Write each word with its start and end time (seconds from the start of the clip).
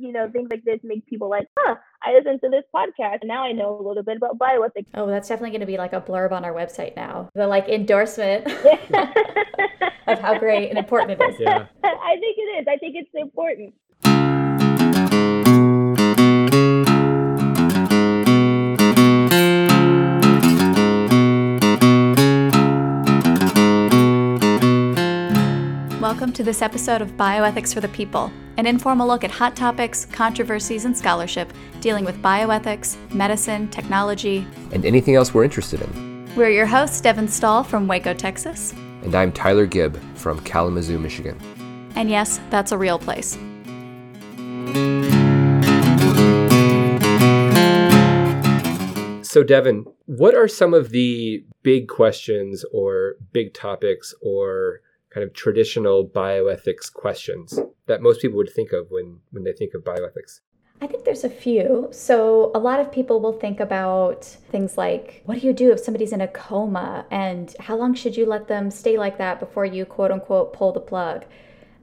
you 0.00 0.12
know, 0.12 0.28
things 0.30 0.48
like 0.50 0.64
this 0.64 0.80
make 0.82 1.06
people 1.06 1.28
like, 1.28 1.46
huh, 1.58 1.76
I 2.02 2.12
listened 2.14 2.40
to 2.42 2.48
this 2.48 2.64
podcast 2.74 3.18
and 3.22 3.28
now 3.28 3.44
I 3.44 3.52
know 3.52 3.78
a 3.78 3.86
little 3.86 4.02
bit 4.02 4.16
about 4.16 4.38
bioethics. 4.38 4.86
Oh, 4.94 5.06
that's 5.06 5.28
definitely 5.28 5.50
going 5.50 5.60
to 5.60 5.66
be 5.66 5.76
like 5.76 5.92
a 5.92 6.00
blurb 6.00 6.32
on 6.32 6.44
our 6.44 6.52
website 6.52 6.96
now. 6.96 7.30
The 7.34 7.46
like 7.46 7.68
endorsement 7.68 8.46
of 10.06 10.18
how 10.18 10.38
great 10.38 10.70
and 10.70 10.78
important 10.78 11.20
it 11.20 11.30
is. 11.30 11.40
Yeah. 11.40 11.66
I 11.84 12.16
think 12.18 12.38
it 12.38 12.62
is. 12.62 12.66
I 12.68 12.76
think 12.76 12.96
it's 12.96 13.10
important. 13.14 13.74
Welcome 26.20 26.34
to 26.34 26.44
this 26.44 26.60
episode 26.60 27.00
of 27.00 27.12
Bioethics 27.12 27.72
for 27.72 27.80
the 27.80 27.88
People, 27.88 28.30
an 28.58 28.66
informal 28.66 29.06
look 29.06 29.24
at 29.24 29.30
hot 29.30 29.56
topics, 29.56 30.04
controversies, 30.04 30.84
and 30.84 30.94
scholarship 30.94 31.50
dealing 31.80 32.04
with 32.04 32.20
bioethics, 32.20 32.98
medicine, 33.10 33.70
technology, 33.70 34.46
And 34.70 34.84
anything 34.84 35.14
else 35.14 35.32
we're 35.32 35.44
interested 35.44 35.80
in. 35.80 36.30
We're 36.36 36.50
your 36.50 36.66
hosts, 36.66 37.00
Devin 37.00 37.26
Stahl 37.26 37.64
from 37.64 37.88
Waco, 37.88 38.12
Texas. 38.12 38.74
And 39.02 39.14
I'm 39.14 39.32
Tyler 39.32 39.64
Gibb 39.64 39.98
from 40.14 40.40
Kalamazoo, 40.40 40.98
Michigan. 40.98 41.40
And 41.94 42.10
yes, 42.10 42.38
that's 42.50 42.70
a 42.70 42.76
real 42.76 42.98
place. 42.98 43.38
So, 49.26 49.42
Devin, 49.42 49.86
what 50.04 50.34
are 50.34 50.48
some 50.48 50.74
of 50.74 50.90
the 50.90 51.46
big 51.62 51.88
questions 51.88 52.62
or 52.74 53.14
big 53.32 53.54
topics 53.54 54.12
or 54.20 54.80
kind 55.10 55.24
of 55.24 55.34
traditional 55.34 56.06
bioethics 56.06 56.92
questions 56.92 57.58
that 57.86 58.00
most 58.00 58.20
people 58.20 58.36
would 58.36 58.52
think 58.52 58.72
of 58.72 58.86
when, 58.90 59.18
when 59.30 59.44
they 59.44 59.52
think 59.52 59.74
of 59.74 59.82
bioethics? 59.82 60.40
I 60.82 60.86
think 60.86 61.04
there's 61.04 61.24
a 61.24 61.28
few. 61.28 61.88
So, 61.90 62.50
a 62.54 62.58
lot 62.58 62.80
of 62.80 62.90
people 62.90 63.20
will 63.20 63.38
think 63.38 63.60
about 63.60 64.24
things 64.24 64.78
like 64.78 65.22
what 65.26 65.40
do 65.40 65.46
you 65.46 65.52
do 65.52 65.72
if 65.72 65.80
somebody's 65.80 66.12
in 66.12 66.22
a 66.22 66.28
coma 66.28 67.04
and 67.10 67.54
how 67.60 67.76
long 67.76 67.94
should 67.94 68.16
you 68.16 68.24
let 68.24 68.48
them 68.48 68.70
stay 68.70 68.96
like 68.96 69.18
that 69.18 69.40
before 69.40 69.66
you 69.66 69.84
quote 69.84 70.10
unquote 70.10 70.54
pull 70.54 70.72
the 70.72 70.80
plug? 70.80 71.26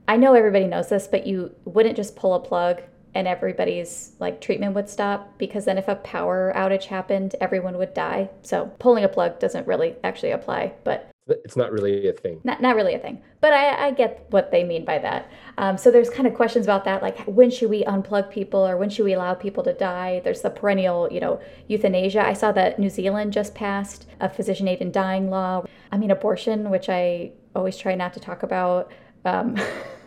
I 0.07 0.17
know 0.17 0.33
everybody 0.33 0.65
knows 0.65 0.89
this, 0.89 1.07
but 1.07 1.27
you 1.27 1.53
wouldn't 1.65 1.97
just 1.97 2.15
pull 2.15 2.33
a 2.33 2.39
plug 2.39 2.81
and 3.13 3.27
everybody's 3.27 4.13
like 4.19 4.41
treatment 4.41 4.73
would 4.73 4.89
stop 4.89 5.37
because 5.37 5.65
then 5.65 5.77
if 5.77 5.87
a 5.87 5.95
power 5.95 6.51
outage 6.55 6.85
happened, 6.85 7.35
everyone 7.39 7.77
would 7.77 7.93
die. 7.93 8.29
So, 8.41 8.71
pulling 8.79 9.03
a 9.03 9.09
plug 9.09 9.39
doesn't 9.39 9.67
really 9.67 9.95
actually 10.03 10.31
apply, 10.31 10.73
but 10.83 11.11
It's 11.29 11.55
not 11.55 11.71
really 11.71 12.07
a 12.07 12.13
thing. 12.13 12.41
not, 12.43 12.61
not 12.61 12.75
really 12.75 12.93
a 12.93 12.99
thing, 12.99 13.21
but 13.41 13.53
I, 13.53 13.87
I 13.87 13.91
get 13.91 14.25
what 14.29 14.51
they 14.51 14.63
mean 14.63 14.85
by 14.85 14.97
that. 14.99 15.29
Um, 15.57 15.77
so 15.77 15.91
there's 15.91 16.09
kind 16.09 16.27
of 16.27 16.33
questions 16.33 16.65
about 16.65 16.85
that, 16.85 17.01
like 17.01 17.19
when 17.21 17.49
should 17.49 17.69
we 17.69 17.83
unplug 17.83 18.29
people 18.29 18.65
or 18.65 18.77
when 18.77 18.89
should 18.89 19.05
we 19.05 19.13
allow 19.13 19.33
people 19.33 19.63
to 19.63 19.73
die? 19.73 20.21
There's 20.23 20.41
the 20.41 20.49
perennial, 20.49 21.09
you 21.11 21.19
know, 21.19 21.39
euthanasia. 21.67 22.25
I 22.25 22.33
saw 22.33 22.51
that 22.53 22.79
New 22.79 22.89
Zealand 22.89 23.33
just 23.33 23.55
passed 23.55 24.07
a 24.19 24.29
physician 24.29 24.67
aid 24.67 24.79
in 24.79 24.91
dying 24.91 25.29
law. 25.29 25.65
I 25.91 25.97
mean, 25.97 26.11
abortion, 26.11 26.69
which 26.69 26.89
I 26.89 27.31
always 27.55 27.77
try 27.77 27.95
not 27.95 28.13
to 28.13 28.19
talk 28.19 28.43
about. 28.43 28.91
Um, 29.25 29.57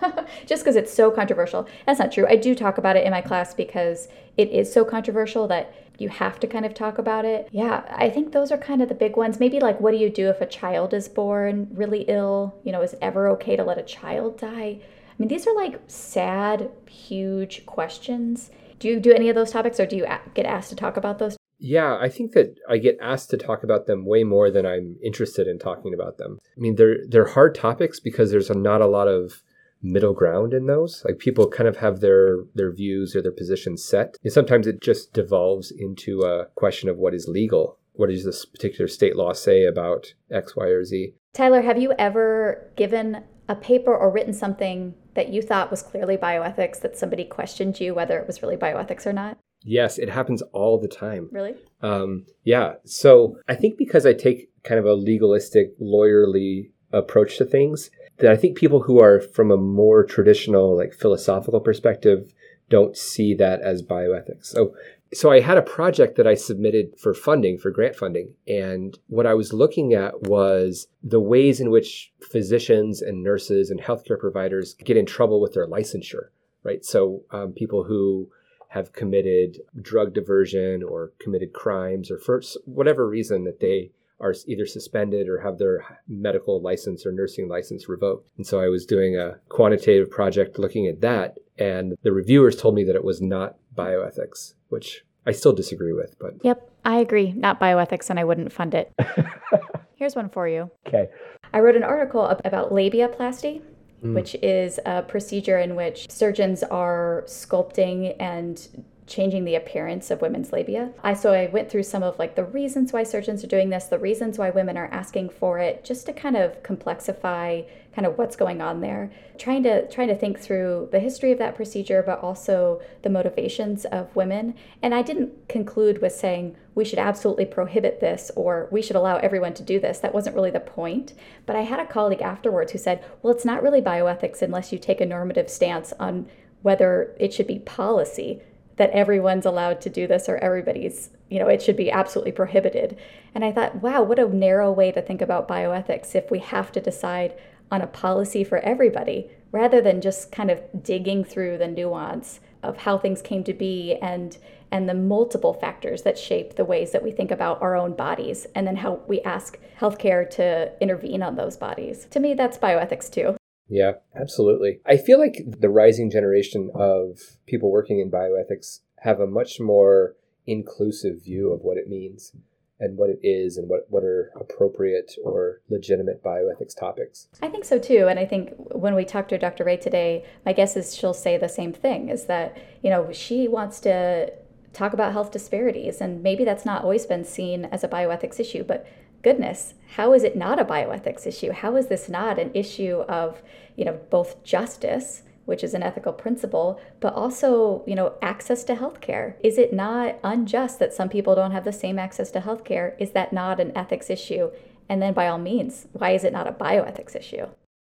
just 0.47 0.63
because 0.63 0.77
it's 0.77 0.93
so 0.93 1.11
controversial. 1.11 1.69
That's 1.87 1.99
not 1.99 2.13
true. 2.13 2.27
I 2.27 2.37
do 2.37 2.55
talk 2.55 2.79
about 2.79 2.97
it 2.97 3.05
in 3.05 3.11
my 3.11 3.21
class 3.21 3.53
because 3.53 4.09
it 4.37 4.49
is 4.51 4.73
so 4.73 4.85
controversial 4.85 5.47
that 5.49 5.75
you 6.01 6.09
have 6.09 6.41
to 6.41 6.47
kind 6.47 6.65
of 6.65 6.73
talk 6.73 6.99
about 6.99 7.25
it. 7.25 7.49
Yeah, 7.53 7.85
I 7.91 8.09
think 8.09 8.33
those 8.33 8.51
are 8.51 8.59
kind 8.59 8.81
of 8.81 8.89
the 8.89 8.95
big 8.95 9.17
ones. 9.17 9.39
Maybe 9.39 9.61
like, 9.61 9.81
what 9.81 9.91
do 9.91 9.99
you 9.99 10.09
do 10.09 10.29
if 10.31 10.41
a 10.41 10.47
child 10.47 10.95
is 10.95 11.09
born 11.09 11.69
really 11.73 12.03
ill? 12.09 12.59
You 12.65 12.73
know, 12.73 12.81
is 12.81 12.95
it 12.95 12.99
ever 13.03 13.29
okay 13.29 13.55
to 13.57 13.65
let 13.65 13.79
a 13.79 13.83
child 13.83 14.39
die? 14.39 14.81
I 14.81 15.15
mean, 15.19 15.29
these 15.29 15.47
are 15.47 15.55
like 15.55 15.79
sad, 15.89 16.71
huge 16.89 17.67
questions. 17.67 18.51
Do 18.79 18.89
you 18.89 18.99
do 18.99 19.13
any 19.13 19.29
of 19.29 19.35
those 19.35 19.51
topics 19.51 19.79
or 19.79 19.85
do 19.85 19.97
you 19.97 20.07
get 20.33 20.47
asked 20.47 20.71
to 20.71 20.77
talk 20.77 20.97
about 20.97 21.19
those? 21.19 21.37
Yeah, 21.59 21.99
I 22.01 22.09
think 22.09 22.33
that 22.33 22.55
I 22.67 22.79
get 22.79 22.97
asked 23.03 23.29
to 23.31 23.37
talk 23.37 23.63
about 23.63 23.87
them 23.87 24.07
way 24.07 24.25
more 24.25 24.51
than 24.51 24.65
I'm 24.65 24.97
interested 25.05 25.47
in 25.47 25.59
talking 25.59 25.93
about 25.93 26.17
them. 26.17 26.39
I 26.57 26.61
mean, 26.61 26.77
they're 26.77 26.97
they're 27.07 27.27
hard 27.27 27.55
topics 27.55 28.01
because 28.01 28.31
there's 28.31 28.49
not 28.49 28.81
a 28.81 28.87
lot 28.87 29.09
of 29.09 29.43
middle 29.83 30.13
ground 30.13 30.53
in 30.53 30.67
those. 30.67 31.03
Like 31.05 31.19
people 31.19 31.49
kind 31.49 31.69
of 31.69 31.79
have 31.79 32.01
their 32.01 32.45
their 32.55 32.73
views 32.73 33.15
or 33.15 33.23
their 33.23 33.33
positions 33.33 33.85
set. 33.85 34.17
And 34.23 34.33
sometimes 34.33 34.67
it 34.67 34.81
just 34.81 35.13
devolves 35.13 35.71
into 35.71 36.23
a 36.23 36.47
question 36.55 36.89
of 36.89 36.99
what 36.99 37.15
is 37.15 37.29
legal. 37.29 37.79
What 37.95 38.11
does 38.11 38.25
this 38.25 38.45
particular 38.45 38.89
state 38.89 39.17
law 39.17 39.33
say 39.33 39.65
about 39.65 40.15
X, 40.31 40.57
Y, 40.57 40.67
or 40.67 40.85
Z? 40.85 41.15
Tyler, 41.35 41.63
have 41.63 41.81
you 41.81 41.93
ever 41.99 42.73
given 42.77 43.25
a 43.49 43.55
paper 43.55 43.95
or 43.95 44.11
written 44.11 44.33
something 44.33 44.95
that 45.15 45.31
you 45.31 45.43
thought 45.43 45.71
was 45.71 45.83
clearly 45.83 46.17
bioethics 46.17 46.81
that 46.81 46.97
somebody 46.97 47.25
questioned 47.25 47.81
you 47.81 47.95
whether 47.95 48.19
it 48.19 48.27
was 48.27 48.43
really 48.43 48.57
bioethics 48.57 49.07
or 49.07 49.13
not? 49.13 49.39
Yes, 49.63 49.99
it 49.99 50.09
happens 50.09 50.41
all 50.53 50.79
the 50.79 50.89
time. 50.89 51.29
Really? 51.33 51.55
Um, 51.83 52.25
yeah. 52.45 52.75
So 52.85 53.37
I 53.49 53.55
think 53.55 53.77
because 53.77 54.07
I 54.07 54.15
take 54.15 54.49
kind 54.63 54.79
of 54.79 54.87
a 54.87 54.95
legalistic, 54.95 55.79
lawyerly 55.79 56.71
approach 56.93 57.39
to 57.39 57.45
things, 57.45 57.91
that 58.21 58.31
I 58.31 58.37
think 58.37 58.57
people 58.57 58.83
who 58.83 59.01
are 59.01 59.21
from 59.21 59.51
a 59.51 59.57
more 59.57 60.05
traditional, 60.05 60.77
like 60.77 60.95
philosophical 60.95 61.61
perspective, 61.61 62.33
don't 62.69 62.97
see 62.97 63.35
that 63.35 63.61
as 63.63 63.83
bioethics. 63.83 64.47
So, 64.47 64.75
so 65.13 65.33
I 65.33 65.41
had 65.41 65.59
a 65.59 65.63
project 65.63 66.17
that 66.17 66.27
I 66.27 66.35
submitted 66.35 66.99
for 66.99 67.15
funding, 67.15 67.59
for 67.59 67.71
grant 67.71 67.97
funding, 67.97 68.35
and 68.47 68.97
what 69.09 69.27
I 69.27 69.35
was 69.35 69.53
looking 69.53 69.93
at 69.93 70.23
was 70.23 70.87
the 71.03 71.21
ways 71.21 71.61
in 71.61 71.71
which 71.71 72.13
physicians 72.21 73.03
and 73.03 73.23
nurses 73.23 73.71
and 73.71 73.81
healthcare 73.81 74.19
providers 74.19 74.75
get 74.75 74.97
in 74.97 75.07
trouble 75.07 75.41
with 75.41 75.55
their 75.55 75.67
licensure, 75.67 76.29
right? 76.63 76.85
So, 76.85 77.25
um, 77.33 77.53
people 77.53 77.85
who 77.85 78.31
have 78.69 78.93
committed 78.93 79.59
drug 79.83 80.15
diversion 80.15 80.85
or 80.85 81.13
committed 81.19 81.53
crimes 81.53 82.09
or 82.09 82.19
for 82.19 82.41
whatever 82.67 83.09
reason 83.09 83.43
that 83.43 83.59
they 83.59 83.91
are 84.21 84.35
either 84.47 84.67
suspended 84.67 85.29
or 85.29 85.41
have 85.41 85.59
their 85.59 85.99
medical 86.09 86.61
license 86.61 87.07
or 87.07 87.13
nursing 87.13 87.49
license 87.49 87.89
revoked. 87.89 88.29
And 88.37 88.47
so 88.47 88.61
I 88.61 88.69
was 88.69 88.85
doing 88.87 89.17
a 89.17 89.37
quantitative 89.49 90.11
project 90.11 90.59
looking 90.59 90.87
at 90.87 91.01
that, 91.01 91.39
and 91.59 91.95
the 92.03 92.13
reviewers 92.13 92.57
told 92.57 92.75
me 92.75 92.85
that 92.85 92.97
it 92.97 93.05
was 93.05 93.21
not 93.23 93.57
bioethics, 93.75 94.55
which 94.69 95.05
I 95.27 95.33
still 95.33 95.53
disagree 95.53 95.93
with, 95.93 96.17
but 96.19 96.35
Yep, 96.43 96.71
I 96.85 96.99
agree. 96.99 97.33
Not 97.33 97.61
bioethics, 97.61 98.11
and 98.11 98.19
I 98.19 98.25
wouldn't 98.25 98.53
fund 98.53 98.75
it. 98.75 98.93
Here's 99.97 100.17
one 100.17 100.29
for 100.31 100.49
you. 100.49 100.71
okay. 100.87 101.09
I 101.53 101.61
wrote 101.61 101.77
an 101.77 101.83
article 101.83 102.27
about 102.45 102.71
labiaplasty, 102.71 103.63
Mm. 104.03 104.15
which 104.15 104.35
is 104.37 104.81
a 104.87 105.03
procedure 105.03 105.59
in 105.59 105.77
which 105.77 106.11
surgeons 106.11 106.63
are 106.63 107.23
sculpting 107.27 108.17
and 108.19 108.67
changing 109.11 109.45
the 109.45 109.57
appearance 109.57 110.11
of 110.11 110.23
women's 110.23 110.53
labia. 110.53 110.93
I 111.03 111.15
so 111.15 111.33
I 111.33 111.49
went 111.49 111.69
through 111.69 111.83
some 111.83 112.03
of 112.03 112.19
like 112.19 112.37
the 112.37 112.45
reasons 112.45 112.93
why 112.93 113.03
surgeons 113.03 113.43
are 113.45 113.49
doing 113.49 113.69
this, 113.69 113.85
the 113.87 113.99
reasons 113.99 114.39
why 114.39 114.51
women 114.51 114.77
are 114.77 114.89
asking 114.93 115.31
for 115.31 115.59
it, 115.59 115.85
just 115.85 116.07
to 116.07 116.13
kind 116.13 116.37
of 116.37 116.63
complexify 116.63 117.67
kind 117.93 118.07
of 118.07 118.17
what's 118.17 118.37
going 118.37 118.61
on 118.61 118.81
there. 118.81 119.11
Trying 119.37 119.65
to 119.65 119.89
trying 119.89 120.09
to 120.09 120.17
think 120.17 120.39
through 120.39 120.89
the 120.93 121.01
history 121.01 121.33
of 121.33 121.39
that 121.39 121.57
procedure 121.57 122.03
but 122.07 122.21
also 122.21 122.81
the 123.03 123.11
motivations 123.11 123.85
of 123.87 124.15
women. 124.15 124.55
And 124.81 124.95
I 124.95 125.03
didn't 125.03 125.49
conclude 125.49 126.01
with 126.01 126.13
saying 126.13 126.57
we 126.77 126.85
should 126.85 127.01
absolutely 127.01 127.47
prohibit 127.47 128.01
this 128.01 128.31
or 128.37 128.69
we 128.71 128.81
should 128.81 128.97
allow 128.97 129.17
everyone 129.17 129.55
to 129.55 129.63
do 129.65 129.81
this. 129.81 129.99
That 129.99 130.15
wasn't 130.15 130.37
really 130.37 130.53
the 130.53 130.61
point. 130.61 131.15
But 131.47 131.57
I 131.57 131.63
had 131.63 131.81
a 131.81 131.87
colleague 131.87 132.23
afterwards 132.23 132.71
who 132.71 132.79
said, 132.79 133.03
"Well, 133.23 133.35
it's 133.35 133.45
not 133.45 133.63
really 133.63 133.83
bioethics 133.83 134.41
unless 134.41 134.73
you 134.73 134.79
take 134.79 135.01
a 135.01 135.07
normative 135.07 135.51
stance 135.51 135.93
on 135.99 136.27
whether 136.63 137.17
it 137.19 137.33
should 137.33 137.47
be 137.47 137.59
policy 137.59 138.43
that 138.81 138.91
everyone's 138.93 139.45
allowed 139.45 139.79
to 139.79 139.91
do 139.91 140.07
this 140.07 140.27
or 140.27 140.39
everybody's, 140.39 141.11
you 141.29 141.39
know, 141.39 141.49
it 141.49 141.61
should 141.61 141.77
be 141.77 141.91
absolutely 141.91 142.33
prohibited. 142.33 142.97
And 143.35 143.45
I 143.45 143.53
thought, 143.53 143.83
wow, 143.83 144.03
what 144.03 144.19
a 144.19 144.27
narrow 144.27 144.73
way 144.73 144.91
to 144.93 145.03
think 145.03 145.21
about 145.21 145.47
bioethics 145.47 146.15
if 146.15 146.31
we 146.31 146.39
have 146.39 146.73
to 146.73 146.81
decide 146.81 147.35
on 147.71 147.83
a 147.83 147.87
policy 147.87 148.43
for 148.43 148.57
everybody 148.61 149.31
rather 149.53 149.83
than 149.83 150.01
just 150.01 150.33
kind 150.33 150.51
of 150.51 150.63
digging 150.83 151.25
through 151.25 151.59
the 151.59 151.69
nuance 151.69 152.41
of 152.63 152.79
how 152.79 152.97
things 152.97 153.21
came 153.21 153.45
to 153.45 153.53
be 153.53 153.97
and 154.01 154.39
and 154.73 154.89
the 154.89 154.95
multiple 154.95 155.53
factors 155.53 156.03
that 156.03 156.17
shape 156.17 156.55
the 156.55 156.65
ways 156.65 156.93
that 156.93 157.03
we 157.03 157.11
think 157.11 157.31
about 157.31 157.61
our 157.61 157.77
own 157.77 157.93
bodies 157.93 158.47
and 158.55 158.67
then 158.67 158.77
how 158.77 159.01
we 159.09 159.21
ask 159.23 159.59
healthcare 159.79 160.29
to 160.31 160.73
intervene 160.81 161.23
on 161.23 161.37
those 161.37 161.57
bodies. 161.57 162.07
To 162.13 162.21
me 162.21 162.33
that's 162.33 162.57
bioethics 162.57 163.11
too. 163.11 163.40
Yeah, 163.71 163.93
absolutely. 164.15 164.81
I 164.85 164.97
feel 164.97 165.19
like 165.19 165.45
the 165.47 165.71
rising 165.71 166.11
generation 166.11 166.71
of 166.75 167.39
people 167.47 167.71
working 167.71 168.01
in 168.01 168.11
bioethics 168.11 168.81
have 168.99 169.21
a 169.21 169.27
much 169.27 169.61
more 169.61 170.17
inclusive 170.47 171.23
view 171.25 171.53
of 171.53 171.61
what 171.63 171.77
it 171.77 171.89
means 171.89 172.33
and 172.81 172.97
what 172.97 173.11
it 173.11 173.21
is 173.23 173.57
and 173.57 173.69
what, 173.69 173.87
what 173.89 174.03
are 174.03 174.33
appropriate 174.41 175.13
or 175.23 175.61
legitimate 175.69 176.23
bioethics 176.25 176.77
topics. 176.79 177.29
I 177.43 177.49
think 177.49 177.65
so 177.65 177.79
too. 177.79 178.09
And 178.09 178.19
I 178.19 178.27
think 178.27 178.53
when 178.57 178.95
we 178.95 179.05
talk 179.05 179.29
to 179.29 179.39
Dr. 179.39 179.65
Ray 179.65 179.77
today, 179.77 180.25
my 180.45 180.53
guess 180.53 180.77
is 180.77 180.97
she'll 180.97 181.15
say 181.15 181.37
the 181.37 181.49
same 181.49 181.73
thing 181.73 182.09
is 182.09 182.25
that, 182.25 182.57
you 182.83 182.91
know, 182.91 183.13
she 183.13 183.47
wants 183.49 183.81
to 183.81 184.33
talk 184.73 184.93
about 184.95 185.13
health 185.13 185.31
disparities. 185.31 186.01
And 186.01 186.23
maybe 186.23 186.45
that's 186.45 186.65
not 186.65 186.83
always 186.83 187.05
been 187.07 187.25
seen 187.25 187.67
as 187.67 187.85
a 187.85 187.89
bioethics 187.89 188.41
issue, 188.41 188.65
but 188.65 188.87
goodness, 189.23 189.75
how 189.97 190.13
is 190.13 190.23
it 190.23 190.37
not 190.37 190.61
a 190.61 190.65
bioethics 190.65 191.27
issue? 191.27 191.53
How 191.53 191.77
is 191.77 191.89
this 191.89 192.09
not 192.09 192.39
an 192.39 192.51
issue 192.55 193.05
of, 193.09 193.43
you 193.77 193.85
know, 193.85 193.99
both 194.11 194.43
justice, 194.45 195.23
which 195.51 195.65
is 195.65 195.75
an 195.75 195.83
ethical 195.83 196.13
principle, 196.13 196.81
but 197.01 197.13
also, 197.13 197.83
you 197.87 197.95
know, 197.97 198.15
access 198.23 198.63
to 198.63 198.77
healthcare. 198.77 199.35
Is 199.43 199.59
it 199.59 199.73
not 199.73 200.17
unjust 200.23 200.79
that 200.79 200.95
some 200.95 201.09
people 201.09 201.35
don't 201.35 201.51
have 201.51 201.65
the 201.65 201.73
same 201.73 201.99
access 201.99 202.31
to 202.31 202.41
healthcare? 202.41 202.95
Is 203.01 203.11
that 203.13 203.33
not 203.33 203.59
an 203.59 203.77
ethics 203.77 204.11
issue? 204.11 204.51
And 204.89 205.03
then 205.03 205.13
by 205.13 205.27
all 205.27 205.39
means, 205.39 205.89
why 205.93 206.11
is 206.11 206.23
it 206.23 206.33
not 206.33 206.47
a 206.47 206.53
bioethics 206.53 207.17
issue? 207.17 207.47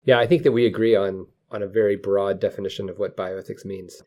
Yeah, 0.03 0.19
I 0.19 0.27
think 0.27 0.43
that 0.43 0.51
we 0.51 0.65
agree 0.67 0.95
on 0.95 1.27
on 1.49 1.63
a 1.63 1.67
very 1.67 1.95
broad 1.95 2.39
definition 2.39 2.89
of 2.89 2.99
what 2.99 3.15
bioethics 3.15 3.65
means. 3.65 4.03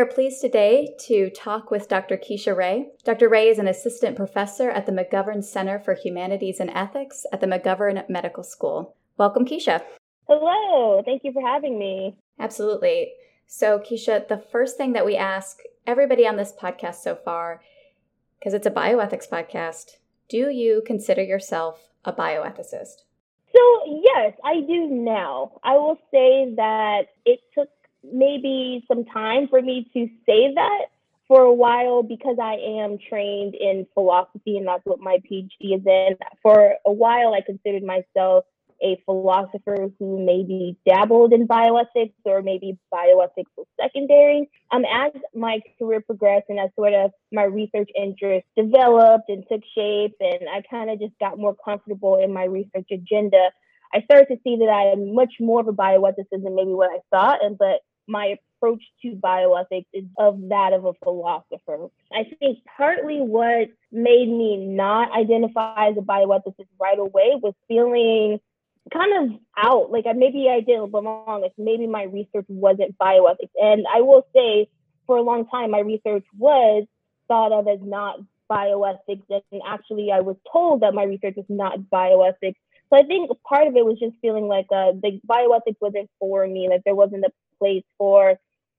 Are 0.00 0.06
pleased 0.06 0.40
today 0.40 0.94
to 0.98 1.28
talk 1.28 1.70
with 1.70 1.86
Dr. 1.86 2.16
Keisha 2.16 2.56
Ray. 2.56 2.88
Dr. 3.04 3.28
Ray 3.28 3.48
is 3.48 3.58
an 3.58 3.68
assistant 3.68 4.16
professor 4.16 4.70
at 4.70 4.86
the 4.86 4.92
McGovern 4.92 5.44
Center 5.44 5.78
for 5.78 5.92
Humanities 5.92 6.58
and 6.58 6.70
Ethics 6.70 7.26
at 7.34 7.42
the 7.42 7.46
McGovern 7.46 8.08
Medical 8.08 8.42
School. 8.42 8.96
Welcome, 9.18 9.44
Keisha. 9.44 9.82
Hello. 10.26 11.02
Thank 11.04 11.22
you 11.22 11.32
for 11.32 11.46
having 11.46 11.78
me. 11.78 12.16
Absolutely. 12.38 13.12
So, 13.46 13.78
Keisha, 13.78 14.26
the 14.26 14.42
first 14.50 14.78
thing 14.78 14.94
that 14.94 15.04
we 15.04 15.16
ask 15.16 15.58
everybody 15.86 16.26
on 16.26 16.36
this 16.36 16.54
podcast 16.58 17.02
so 17.02 17.14
far, 17.14 17.60
because 18.38 18.54
it's 18.54 18.66
a 18.66 18.70
bioethics 18.70 19.28
podcast, 19.28 19.96
do 20.30 20.48
you 20.48 20.82
consider 20.86 21.22
yourself 21.22 21.90
a 22.06 22.12
bioethicist? 22.14 23.02
So, 23.54 24.00
yes, 24.02 24.32
I 24.42 24.60
do 24.60 24.86
now. 24.86 25.60
I 25.62 25.74
will 25.74 25.98
say 26.10 26.54
that 26.56 27.08
it 27.26 27.40
took 27.52 27.68
maybe 28.04 28.84
some 28.88 29.04
time 29.04 29.48
for 29.48 29.60
me 29.60 29.88
to 29.92 30.06
say 30.26 30.52
that 30.54 30.86
for 31.28 31.42
a 31.42 31.54
while 31.54 32.02
because 32.02 32.38
I 32.42 32.54
am 32.80 32.98
trained 33.08 33.54
in 33.54 33.86
philosophy 33.94 34.56
and 34.56 34.66
that's 34.66 34.84
what 34.84 35.00
my 35.00 35.18
PhD 35.30 35.76
is 35.76 35.86
in. 35.86 36.16
For 36.42 36.74
a 36.84 36.92
while, 36.92 37.34
I 37.34 37.40
considered 37.40 37.84
myself 37.84 38.44
a 38.82 39.00
philosopher 39.04 39.90
who 39.98 40.24
maybe 40.24 40.76
dabbled 40.86 41.32
in 41.32 41.46
bioethics 41.46 42.14
or 42.24 42.42
maybe 42.42 42.78
bioethics 42.92 43.52
was 43.56 43.66
secondary. 43.80 44.50
Um, 44.72 44.84
as 44.90 45.12
my 45.34 45.60
career 45.78 46.00
progressed 46.00 46.46
and 46.48 46.58
as 46.58 46.70
sort 46.74 46.94
of 46.94 47.12
my 47.30 47.44
research 47.44 47.90
interest 47.94 48.46
developed 48.56 49.28
and 49.28 49.44
took 49.50 49.60
shape, 49.74 50.16
and 50.20 50.48
I 50.52 50.62
kind 50.68 50.90
of 50.90 50.98
just 50.98 51.18
got 51.20 51.38
more 51.38 51.54
comfortable 51.64 52.18
in 52.22 52.32
my 52.32 52.44
research 52.44 52.88
agenda, 52.90 53.50
I 53.92 54.02
started 54.02 54.28
to 54.34 54.40
see 54.44 54.56
that 54.56 54.68
I 54.68 54.92
am 54.92 55.14
much 55.14 55.34
more 55.40 55.60
of 55.60 55.68
a 55.68 55.72
bioethicist 55.72 56.42
than 56.42 56.54
maybe 56.54 56.72
what 56.72 56.90
I 56.90 57.00
thought. 57.10 57.44
And 57.44 57.58
but 57.58 57.80
my 58.10 58.36
approach 58.56 58.82
to 59.02 59.12
bioethics 59.12 59.86
is 59.92 60.04
of 60.18 60.48
that 60.48 60.72
of 60.72 60.84
a 60.84 60.92
philosopher. 61.02 61.88
I 62.12 62.24
think 62.38 62.58
partly 62.76 63.20
what 63.20 63.68
made 63.92 64.28
me 64.28 64.56
not 64.56 65.12
identify 65.16 65.88
as 65.88 65.96
a 65.96 66.02
bioethicist 66.02 66.66
right 66.78 66.98
away 66.98 67.38
was 67.40 67.54
feeling 67.68 68.40
kind 68.92 69.12
of 69.32 69.38
out. 69.56 69.90
Like 69.90 70.06
I, 70.06 70.12
maybe 70.12 70.48
I 70.50 70.60
did 70.60 70.78
a 70.78 70.86
belong. 70.86 71.42
Like 71.42 71.52
maybe 71.56 71.86
my 71.86 72.04
research 72.04 72.46
wasn't 72.48 72.98
bioethics. 72.98 73.50
And 73.56 73.86
I 73.92 74.00
will 74.02 74.26
say 74.34 74.68
for 75.06 75.16
a 75.16 75.22
long 75.22 75.46
time, 75.46 75.70
my 75.70 75.80
research 75.80 76.24
was 76.36 76.86
thought 77.28 77.52
of 77.52 77.68
as 77.68 77.78
not 77.82 78.18
bioethics. 78.50 79.22
And 79.28 79.62
actually, 79.66 80.10
I 80.12 80.20
was 80.20 80.36
told 80.52 80.82
that 80.82 80.94
my 80.94 81.04
research 81.04 81.34
was 81.36 81.46
not 81.48 81.78
bioethics. 81.92 82.56
So 82.92 82.98
I 82.98 83.04
think 83.04 83.30
part 83.48 83.68
of 83.68 83.76
it 83.76 83.84
was 83.84 83.98
just 83.98 84.16
feeling 84.20 84.48
like 84.48 84.66
uh, 84.74 84.92
the 85.00 85.20
bioethics 85.26 85.76
wasn't 85.80 86.10
for 86.18 86.46
me. 86.46 86.68
Like 86.68 86.82
there 86.84 86.94
wasn't 86.94 87.24
a 87.24 87.30
place 87.58 87.84
for 87.98 88.38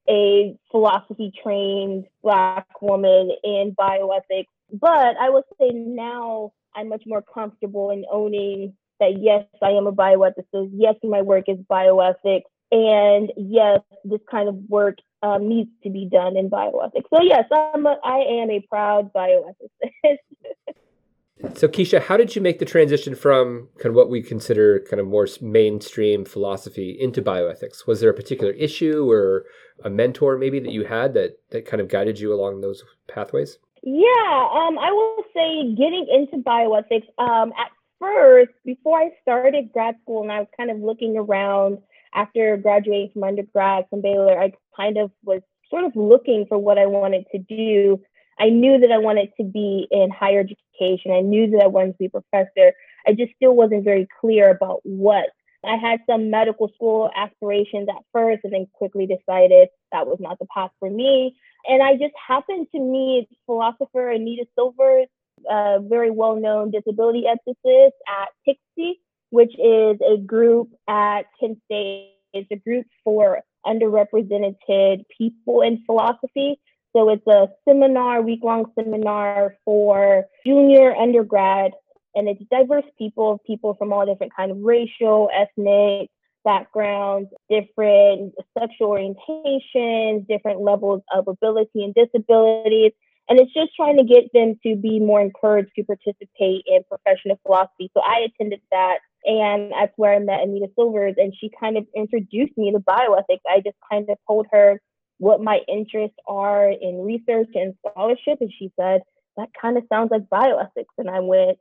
a 0.09 0.55
philosophy 0.69 1.31
trained 1.41 2.05
Black 2.23 2.81
woman 2.81 3.31
in 3.43 3.75
bioethics. 3.79 4.47
But 4.71 5.17
I 5.17 5.29
would 5.29 5.43
say 5.59 5.69
now 5.69 6.51
I'm 6.75 6.89
much 6.89 7.03
more 7.05 7.21
comfortable 7.21 7.91
in 7.91 8.05
owning 8.11 8.73
that 8.99 9.19
yes, 9.19 9.45
I 9.61 9.71
am 9.71 9.87
a 9.87 9.91
bioethicist. 9.91 10.71
Yes, 10.73 10.95
my 11.03 11.21
work 11.21 11.45
is 11.47 11.57
bioethics. 11.69 12.43
And 12.71 13.31
yes, 13.35 13.79
this 14.05 14.21
kind 14.29 14.47
of 14.47 14.55
work 14.69 14.97
um, 15.23 15.49
needs 15.49 15.69
to 15.83 15.89
be 15.89 16.05
done 16.05 16.37
in 16.37 16.49
bioethics. 16.49 17.05
So 17.13 17.21
yes, 17.21 17.45
I'm 17.51 17.85
a, 17.85 17.97
I 18.03 18.19
am 18.19 18.49
a 18.49 18.61
proud 18.69 19.11
bioethicist. 19.13 20.17
So, 21.55 21.67
Keisha, 21.67 22.01
how 22.01 22.17
did 22.17 22.35
you 22.35 22.41
make 22.41 22.59
the 22.59 22.65
transition 22.65 23.15
from 23.15 23.69
kind 23.77 23.88
of 23.88 23.95
what 23.95 24.09
we 24.09 24.21
consider 24.21 24.79
kind 24.89 24.99
of 24.99 25.07
more 25.07 25.27
mainstream 25.41 26.25
philosophy 26.25 26.97
into 26.99 27.21
bioethics? 27.21 27.88
Was 27.88 27.99
there 27.99 28.09
a 28.09 28.13
particular 28.13 28.53
issue 28.53 29.09
or 29.09 29.45
a 29.83 29.89
mentor 29.89 30.38
maybe 30.38 30.59
that 30.59 30.71
you 30.71 30.85
had 30.85 31.13
that 31.13 31.39
that 31.51 31.65
kind 31.65 31.81
of 31.81 31.88
guided 31.88 32.19
you 32.19 32.33
along 32.33 32.61
those 32.61 32.83
pathways? 33.07 33.57
Yeah, 33.83 34.47
um, 34.53 34.77
I 34.77 34.91
will 34.91 35.23
say 35.33 35.75
getting 35.75 36.07
into 36.11 36.43
bioethics. 36.43 37.07
Um, 37.17 37.51
at 37.59 37.71
first, 37.99 38.51
before 38.63 38.99
I 38.99 39.09
started 39.21 39.71
grad 39.73 39.95
school, 40.03 40.21
and 40.21 40.31
I 40.31 40.39
was 40.39 40.49
kind 40.55 40.69
of 40.69 40.79
looking 40.79 41.17
around 41.17 41.79
after 42.13 42.57
graduating 42.57 43.11
from 43.13 43.23
undergrad 43.23 43.85
from 43.89 44.01
Baylor, 44.01 44.39
I 44.39 44.53
kind 44.75 44.97
of 44.97 45.11
was 45.23 45.41
sort 45.69 45.85
of 45.85 45.95
looking 45.95 46.45
for 46.47 46.57
what 46.57 46.77
I 46.77 46.85
wanted 46.85 47.25
to 47.31 47.39
do 47.39 47.99
I 48.41 48.49
knew 48.49 48.79
that 48.79 48.91
I 48.91 48.97
wanted 48.97 49.29
to 49.37 49.44
be 49.44 49.87
in 49.91 50.09
higher 50.09 50.39
education. 50.39 50.57
I 50.81 51.22
knew 51.22 51.50
that 51.51 51.63
I 51.63 51.68
wanted 51.68 51.94
to 51.94 51.98
be 52.00 52.06
a 52.06 52.10
professor. 52.10 52.74
I 53.07 53.13
just 53.13 53.33
still 53.36 53.56
wasn't 53.56 53.83
very 53.83 54.07
clear 54.19 54.50
about 54.50 54.80
what. 54.83 55.28
I 55.63 55.75
had 55.75 56.00
some 56.10 56.31
medical 56.31 56.72
school 56.74 57.12
aspirations 57.16 57.88
at 57.88 58.04
first 58.12 58.42
and 58.44 58.54
then 58.54 58.68
quickly 58.74 59.06
decided 59.06 59.69
that 59.92 60.07
was 60.07 60.18
not 60.19 60.39
the 60.39 60.48
path 60.54 60.72
for 60.80 60.89
me. 60.89 61.36
And 61.68 61.83
I 61.83 61.94
just 61.94 62.13
happened 62.28 62.68
to 62.74 62.80
meet 62.80 63.28
philosopher 63.45 64.10
Anita 64.10 64.48
Silvers, 64.56 65.07
a 65.48 65.80
very 65.81 66.10
well 66.10 66.36
known 66.36 66.72
disability 66.72 67.25
ethicist 67.25 67.92
at 68.07 68.30
PIKSI, 68.48 68.94
which 69.30 69.54
is 69.54 70.00
a 70.01 70.18
group 70.18 70.69
at 70.88 71.24
Kent 71.39 71.60
State. 71.66 72.16
It's 72.33 72.50
a 72.51 72.56
group 72.56 72.88
for 73.04 73.42
underrepresented 73.66 75.04
people 75.16 75.62
in 75.62 75.83
philosophy. 75.86 76.60
So 76.95 77.09
it's 77.09 77.25
a 77.27 77.47
seminar, 77.67 78.21
week 78.21 78.41
long 78.43 78.65
seminar 78.77 79.55
for 79.63 80.25
junior 80.45 80.93
undergrad, 80.95 81.71
and 82.15 82.27
it's 82.27 82.41
diverse 82.51 82.83
people, 82.97 83.39
people 83.47 83.75
from 83.75 83.93
all 83.93 84.05
different 84.05 84.33
kind 84.35 84.51
of 84.51 84.57
racial, 84.61 85.29
ethnic 85.33 86.09
backgrounds, 86.43 87.29
different 87.49 88.33
sexual 88.57 88.89
orientations, 88.89 90.27
different 90.27 90.61
levels 90.61 91.01
of 91.13 91.27
ability 91.27 91.83
and 91.83 91.93
disabilities. 91.93 92.91
And 93.29 93.39
it's 93.39 93.53
just 93.53 93.75
trying 93.75 93.97
to 93.97 94.03
get 94.03 94.25
them 94.33 94.59
to 94.63 94.75
be 94.75 94.99
more 94.99 95.21
encouraged 95.21 95.71
to 95.75 95.83
participate 95.83 96.65
in 96.65 96.81
professional 96.89 97.39
philosophy. 97.45 97.89
So 97.94 98.01
I 98.01 98.27
attended 98.27 98.61
that 98.71 98.97
and 99.23 99.71
that's 99.71 99.94
where 99.95 100.16
I 100.16 100.19
met 100.19 100.42
Anita 100.42 100.68
Silvers 100.75 101.16
and 101.18 101.33
she 101.39 101.51
kind 101.57 101.77
of 101.77 101.85
introduced 101.95 102.57
me 102.57 102.71
to 102.71 102.80
bioethics. 102.80 103.45
I 103.49 103.61
just 103.63 103.77
kind 103.89 104.09
of 104.09 104.18
told 104.27 104.47
her 104.51 104.81
what 105.21 105.40
my 105.40 105.59
interests 105.68 106.18
are 106.28 106.68
in 106.68 107.04
research 107.04 107.49
and 107.54 107.75
scholarship. 107.85 108.40
And 108.42 108.51
she 108.57 108.71
said, 108.75 109.01
that 109.37 109.49
kind 109.54 109.78
of 109.78 109.83
sounds 109.87 110.09
like 110.09 110.23
bioethics. 110.23 110.97
And 110.97 111.11
I 111.11 111.19
went, 111.19 111.59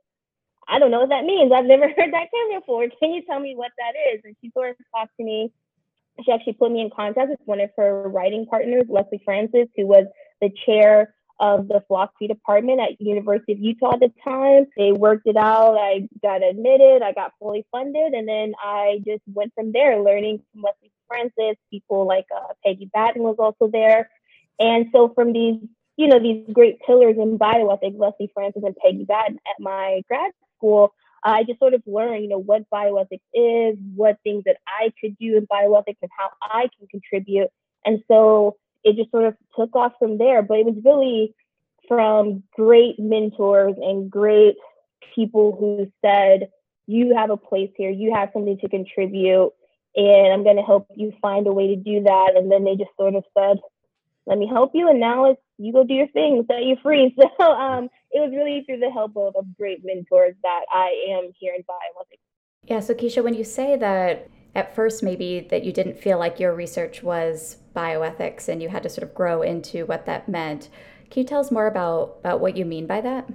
I 0.67 0.79
don't 0.79 0.89
know 0.89 1.01
what 1.01 1.09
that 1.09 1.25
means. 1.25 1.51
I've 1.51 1.65
never 1.65 1.83
heard 1.95 2.11
that 2.11 2.29
term 2.33 2.59
before. 2.59 2.87
Can 2.99 3.11
you 3.11 3.21
tell 3.21 3.39
me 3.39 3.55
what 3.55 3.69
that 3.77 3.93
is? 4.15 4.21
And 4.23 4.35
she 4.41 4.49
sort 4.49 4.71
of 4.71 4.77
talked 4.95 5.15
to 5.17 5.23
me. 5.23 5.51
She 6.25 6.31
actually 6.31 6.53
put 6.53 6.71
me 6.71 6.81
in 6.81 6.89
contact 6.89 7.29
with 7.29 7.39
one 7.45 7.61
of 7.61 7.69
her 7.77 8.09
writing 8.09 8.47
partners, 8.47 8.85
Leslie 8.89 9.21
Francis, 9.23 9.67
who 9.75 9.85
was 9.85 10.05
the 10.41 10.49
chair 10.65 11.13
of 11.39 11.67
the 11.67 11.83
philosophy 11.85 12.27
department 12.27 12.79
at 12.79 12.99
University 12.99 13.53
of 13.53 13.59
Utah 13.59 13.93
at 13.93 13.99
the 13.99 14.11
time. 14.23 14.65
They 14.75 14.91
worked 14.91 15.27
it 15.27 15.37
out. 15.37 15.77
I 15.77 16.09
got 16.23 16.43
admitted. 16.43 17.03
I 17.03 17.13
got 17.13 17.33
fully 17.39 17.65
funded, 17.71 18.13
and 18.13 18.27
then 18.27 18.53
I 18.59 19.01
just 19.05 19.21
went 19.27 19.53
from 19.53 19.71
there, 19.71 20.01
learning 20.03 20.41
from 20.51 20.63
Leslie 20.63 20.90
Francis, 21.11 21.57
people 21.69 22.07
like 22.07 22.25
uh, 22.35 22.53
Peggy 22.65 22.89
Battin 22.93 23.23
was 23.23 23.35
also 23.37 23.69
there. 23.69 24.09
And 24.59 24.87
so 24.93 25.11
from 25.13 25.33
these, 25.33 25.55
you 25.97 26.07
know, 26.07 26.19
these 26.19 26.45
great 26.53 26.79
pillars 26.85 27.17
in 27.17 27.37
bioethics, 27.37 27.99
Leslie 27.99 28.31
Francis 28.33 28.63
and 28.65 28.75
Peggy 28.77 29.03
Battin 29.03 29.39
at 29.49 29.59
my 29.59 30.01
grad 30.07 30.31
school, 30.57 30.93
I 31.23 31.43
just 31.43 31.59
sort 31.59 31.73
of 31.73 31.83
learned, 31.85 32.23
you 32.23 32.29
know, 32.29 32.39
what 32.39 32.69
bioethics 32.73 33.19
is, 33.33 33.77
what 33.95 34.17
things 34.23 34.43
that 34.45 34.57
I 34.67 34.93
could 35.01 35.17
do 35.17 35.37
in 35.37 35.45
bioethics 35.47 35.97
and 36.01 36.11
how 36.17 36.29
I 36.41 36.69
can 36.77 36.87
contribute. 36.87 37.49
And 37.85 38.01
so 38.07 38.57
it 38.83 38.95
just 38.95 39.11
sort 39.11 39.25
of 39.25 39.35
took 39.57 39.75
off 39.75 39.93
from 39.99 40.17
there. 40.17 40.41
But 40.41 40.59
it 40.59 40.65
was 40.65 40.75
really 40.83 41.35
from 41.87 42.43
great 42.53 42.99
mentors 42.99 43.75
and 43.77 44.09
great 44.09 44.55
people 45.13 45.55
who 45.59 45.91
said, 46.01 46.49
you 46.87 47.15
have 47.15 47.29
a 47.29 47.37
place 47.37 47.71
here, 47.77 47.89
you 47.89 48.13
have 48.13 48.29
something 48.33 48.57
to 48.59 48.69
contribute 48.69 49.51
and 49.95 50.33
I'm 50.33 50.43
going 50.43 50.57
to 50.57 50.63
help 50.63 50.87
you 50.95 51.13
find 51.21 51.47
a 51.47 51.51
way 51.51 51.67
to 51.67 51.75
do 51.75 52.03
that. 52.03 52.33
And 52.35 52.51
then 52.51 52.63
they 52.63 52.75
just 52.75 52.95
sort 52.97 53.15
of 53.15 53.23
said, 53.37 53.57
let 54.25 54.37
me 54.37 54.47
help 54.47 54.71
you. 54.73 54.87
And 54.89 54.99
now 54.99 55.25
it's, 55.25 55.41
you 55.57 55.73
go 55.73 55.83
do 55.83 55.93
your 55.93 56.07
thing, 56.07 56.45
set 56.47 56.63
you 56.63 56.77
free. 56.81 57.15
So 57.39 57.51
um, 57.51 57.89
it 58.11 58.19
was 58.19 58.31
really 58.31 58.63
through 58.65 58.79
the 58.79 58.89
help 58.89 59.15
of, 59.17 59.35
of 59.35 59.45
great 59.57 59.81
mentors 59.83 60.35
that 60.43 60.61
I 60.71 61.07
am 61.09 61.31
here 61.39 61.53
in 61.55 61.63
bioethics. 61.63 62.19
Yeah. 62.63 62.79
So 62.79 62.93
Keisha, 62.93 63.23
when 63.23 63.33
you 63.33 63.43
say 63.43 63.75
that 63.77 64.29
at 64.53 64.75
first 64.75 65.01
maybe 65.01 65.47
that 65.49 65.63
you 65.63 65.71
didn't 65.71 65.97
feel 65.97 66.19
like 66.19 66.39
your 66.39 66.53
research 66.53 67.01
was 67.01 67.57
bioethics 67.75 68.47
and 68.47 68.61
you 68.61 68.69
had 68.69 68.83
to 68.83 68.89
sort 68.89 69.07
of 69.07 69.15
grow 69.15 69.41
into 69.41 69.85
what 69.85 70.05
that 70.05 70.29
meant, 70.29 70.69
can 71.09 71.23
you 71.23 71.27
tell 71.27 71.39
us 71.39 71.51
more 71.51 71.67
about, 71.67 72.17
about 72.19 72.39
what 72.39 72.55
you 72.55 72.65
mean 72.65 72.85
by 72.85 73.01
that? 73.01 73.29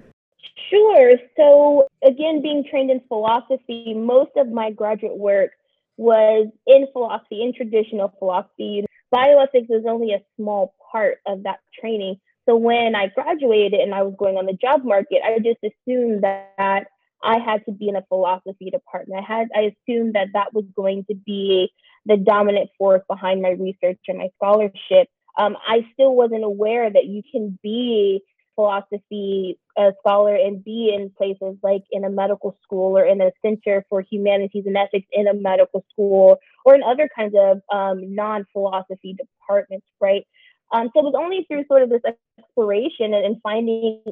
Sure. 0.71 1.13
So, 1.37 1.87
again, 2.03 2.43
being 2.43 2.65
trained 2.69 2.91
in 2.91 3.01
philosophy, 3.09 3.95
most 3.95 4.33
of 4.37 4.49
my 4.49 4.71
graduate 4.71 5.17
work 5.17 5.51
was 5.97 6.49
in 6.67 6.87
philosophy, 6.93 7.43
in 7.43 7.53
traditional 7.55 8.13
philosophy. 8.19 8.85
Bioethics 9.15 9.71
is 9.71 9.85
only 9.89 10.13
a 10.13 10.23
small 10.37 10.75
part 10.93 11.19
of 11.27 11.45
that 11.45 11.61
training. 11.79 12.17
So, 12.49 12.57
when 12.57 12.95
I 12.95 13.09
graduated 13.09 13.81
and 13.81 13.95
I 13.95 14.03
was 14.03 14.15
going 14.19 14.37
on 14.37 14.47
the 14.47 14.53
job 14.53 14.85
market, 14.85 15.21
I 15.25 15.39
just 15.39 15.59
assumed 15.63 16.23
that 16.23 16.87
I 17.23 17.39
had 17.39 17.65
to 17.67 17.73
be 17.73 17.89
in 17.89 17.97
a 17.97 18.05
philosophy 18.09 18.71
department. 18.71 19.25
I 19.25 19.37
had 19.37 19.49
I 19.55 19.75
assumed 19.89 20.15
that 20.15 20.29
that 20.35 20.55
was 20.55 20.65
going 20.75 21.05
to 21.09 21.15
be 21.15 21.71
the 22.05 22.17
dominant 22.17 22.71
force 22.79 23.03
behind 23.09 23.43
my 23.43 23.51
research 23.51 23.99
and 24.09 24.19
my 24.19 24.29
scholarship. 24.37 25.09
Um, 25.39 25.57
I 25.67 25.87
still 25.93 26.15
wasn't 26.15 26.45
aware 26.45 26.89
that 26.89 27.05
you 27.05 27.23
can 27.31 27.59
be 27.63 28.23
philosophy 28.57 29.59
a 29.79 29.93
scholar 30.01 30.35
and 30.35 30.65
be 30.65 30.93
in 30.93 31.11
places 31.11 31.57
like 31.63 31.85
in 31.93 32.05
a 32.05 32.11
medical 32.11 32.59
school 32.63 32.99
or 32.99 33.05
in 33.05 33.21
a 33.21 33.31
center 33.45 33.85
for 33.89 34.01
humanities 34.01 34.65
and 34.67 34.77
ethics 34.77 35.07
in 35.13 35.29
a 35.29 35.35
medical 35.35 35.85
school 35.93 36.39
or 36.65 36.75
in 36.75 36.83
other 36.83 37.09
kinds 37.15 37.35
of 37.39 37.61
um, 37.73 38.15
non-philosophy 38.15 39.15
departments, 39.17 39.87
right? 40.01 40.27
Um, 40.73 40.91
so 40.93 41.01
it 41.01 41.05
was 41.05 41.15
only 41.17 41.45
through 41.47 41.65
sort 41.69 41.83
of 41.83 41.91
this 41.91 42.03
exploration 42.39 43.15
and, 43.15 43.25
and 43.25 43.37
finding 43.43 44.03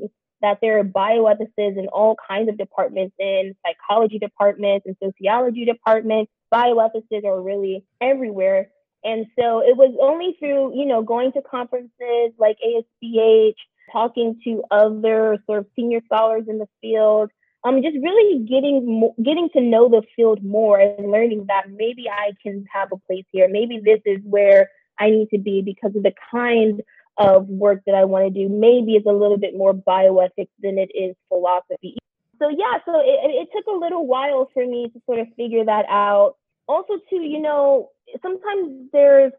that 0.41 0.59
there 0.61 0.79
are 0.79 0.85
bioethicists 0.85 1.79
in 1.79 1.89
all 1.89 2.17
kinds 2.29 2.49
of 2.49 2.59
departments, 2.59 3.15
in 3.19 3.57
psychology 3.67 4.19
departments 4.19 4.87
and 4.87 4.97
sociology 5.03 5.65
departments. 5.65 6.31
Bioethicists 6.53 7.25
are 7.25 7.41
really 7.41 7.85
everywhere. 8.01 8.69
And 9.03 9.27
so 9.39 9.61
it 9.61 9.77
was 9.77 9.95
only 10.01 10.37
through, 10.39 10.79
you 10.79 10.87
know, 10.87 11.03
going 11.03 11.33
to 11.33 11.43
conferences 11.43 12.33
like 12.39 12.57
ASBH, 12.65 13.57
talking 13.93 14.41
to 14.45 14.63
other 14.71 15.39
sort 15.47 15.61
of 15.61 15.67
senior 15.77 16.01
scholars 16.07 16.45
in 16.49 16.59
the 16.59 16.69
field, 16.81 17.31
um, 17.65 17.83
just 17.83 17.97
really 18.03 18.45
getting 18.45 19.13
getting 19.23 19.49
to 19.55 19.61
know 19.61 19.89
the 19.89 20.03
field 20.15 20.45
more 20.45 20.79
and 20.79 21.11
learning 21.11 21.47
that 21.49 21.71
maybe 21.71 22.09
I 22.09 22.33
can 22.43 22.67
have 22.73 22.93
a 22.93 22.99
place 23.07 23.25
here. 23.33 23.49
Maybe 23.49 23.81
this 23.83 24.01
is 24.05 24.21
where 24.25 24.71
I 24.99 25.11
need 25.11 25.31
to 25.31 25.39
be 25.39 25.63
because 25.63 25.97
of 25.97 26.03
the 26.03 26.13
kind 26.31 26.83
of 27.17 27.49
work 27.49 27.83
that 27.87 27.95
I 27.95 28.05
want 28.05 28.27
to 28.27 28.31
do. 28.31 28.49
Maybe 28.49 28.93
it's 28.93 29.07
a 29.07 29.13
little 29.13 29.39
bit 29.39 29.57
more 29.57 29.73
bioethics 29.73 30.51
than 30.61 30.79
it 30.79 30.91
is 30.95 31.15
philosophy. 31.29 31.97
So 32.39 32.49
yeah, 32.51 32.79
so 32.85 33.01
it, 33.01 33.31
it 33.31 33.49
took 33.55 33.67
a 33.67 33.79
little 33.79 34.07
while 34.07 34.51
for 34.53 34.67
me 34.67 34.91
to 34.93 35.01
sort 35.07 35.21
of 35.21 35.29
figure 35.37 35.65
that 35.65 35.87
out. 35.89 36.35
Also, 36.67 36.95
too, 37.09 37.23
you 37.23 37.41
know, 37.41 37.91
sometimes 38.21 38.91
there's 38.93 39.33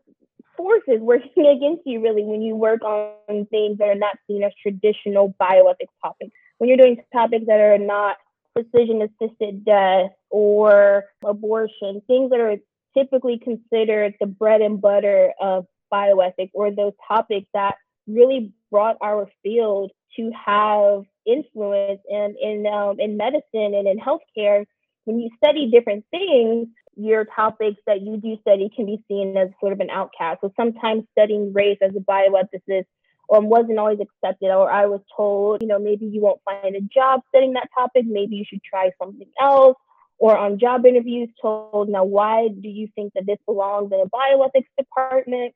forces 0.58 1.00
working 1.00 1.46
against 1.58 1.84
you 1.86 2.02
really 2.02 2.24
when 2.24 2.42
you 2.42 2.56
work 2.56 2.82
on 2.84 3.46
things 3.48 3.78
that 3.78 3.88
are 3.88 3.96
not 3.96 4.18
seen 4.28 4.44
as 4.44 4.52
traditional 4.62 5.34
bioethics 5.40 5.94
topics. 6.04 6.32
When 6.58 6.70
you're 6.70 6.78
doing 6.78 7.02
topics 7.14 7.46
that 7.48 7.60
are 7.60 7.78
not 7.78 8.18
physician 8.58 9.02
assisted 9.02 9.66
death 9.66 10.12
or 10.30 11.06
abortion, 11.24 12.02
things 12.08 12.32
that 12.32 12.40
are 12.40 12.56
typically 12.98 13.38
considered 13.38 14.16
the 14.20 14.26
bread 14.26 14.62
and 14.62 14.80
butter 14.80 15.34
of 15.42 15.66
bioethics 15.94 16.52
or 16.54 16.72
those 16.72 16.94
topics 17.08 17.48
that 17.54 17.76
really 18.08 18.54
brought 18.72 18.98
our 19.02 19.28
field 19.44 19.92
to 20.16 20.32
have 20.32 21.04
influence 21.26 22.00
in 22.10 22.36
in 22.42 22.68
um, 22.68 23.00
in 23.00 23.18
medicine 23.18 23.44
and 23.74 23.88
in 23.88 23.98
healthcare. 24.00 24.66
When 25.06 25.20
you 25.20 25.30
study 25.38 25.70
different 25.70 26.06
things, 26.12 26.68
your 26.96 27.26
topics 27.26 27.82
that 27.88 28.02
you 28.02 28.18
do 28.18 28.38
study 28.42 28.70
can 28.76 28.86
be 28.86 29.04
seen 29.08 29.36
as 29.38 29.50
sort 29.60 29.74
of 29.74 29.80
an 29.80 29.90
outcast. 29.90 30.42
So 30.42 30.52
sometimes 30.56 31.04
studying 31.12 31.54
race 31.54 31.78
as 31.82 31.92
a 31.96 32.00
bioethicist 32.00 32.86
um, 33.34 33.50
wasn't 33.50 33.80
always 33.80 34.00
accepted, 34.00 34.50
or 34.52 34.70
I 34.70 34.86
was 34.86 35.02
told, 35.16 35.62
you 35.62 35.68
know, 35.68 35.80
maybe 35.80 36.06
you 36.06 36.22
won't 36.22 36.42
find 36.46 36.76
a 36.76 36.82
job 36.82 37.22
studying 37.30 37.54
that 37.54 37.70
topic. 37.74 38.06
Maybe 38.08 38.36
you 38.36 38.46
should 38.48 38.64
try 38.64 38.92
something 39.02 39.30
else. 39.40 39.78
Or 40.18 40.38
on 40.38 40.60
job 40.60 40.86
interviews, 40.86 41.30
told, 41.42 41.90
now 41.90 42.06
why 42.06 42.48
do 42.48 42.70
you 42.70 42.88
think 42.96 43.14
that 43.16 43.26
this 43.26 43.38
belongs 43.46 43.92
in 43.92 44.00
a 44.00 44.06
bioethics 44.06 44.70
department 44.78 45.54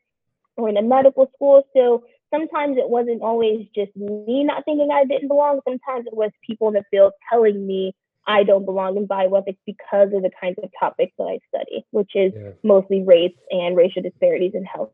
or 0.58 0.68
in 0.68 0.76
a 0.76 0.82
medical 0.82 1.32
school? 1.36 1.64
So 1.74 2.04
sometimes 2.34 2.78
it 2.78 2.90
wasn't 2.90 3.22
always 3.22 3.68
just 3.74 3.96
me 3.96 4.44
not 4.44 4.66
thinking 4.66 4.90
I 4.92 5.06
didn't 5.06 5.30
belong. 5.30 5.62
Sometimes 5.64 6.08
it 6.08 6.16
was 6.16 6.32
people 6.46 6.68
in 6.68 6.74
the 6.74 6.84
field 6.92 7.14
telling 7.32 7.66
me 7.66 7.96
I 8.30 8.44
don't 8.44 8.64
belong 8.64 8.96
in 8.96 9.08
bioethics 9.08 9.58
because 9.66 10.10
of 10.14 10.22
the 10.22 10.30
kinds 10.40 10.58
of 10.62 10.70
topics 10.80 11.14
that 11.18 11.24
I 11.24 11.40
study, 11.50 11.84
which 11.90 12.12
is 12.14 12.32
yeah. 12.36 12.52
mostly 12.64 13.02
race 13.02 13.36
and 13.50 13.76
racial 13.76 14.04
disparities 14.04 14.52
in 14.54 14.64
health. 14.64 14.92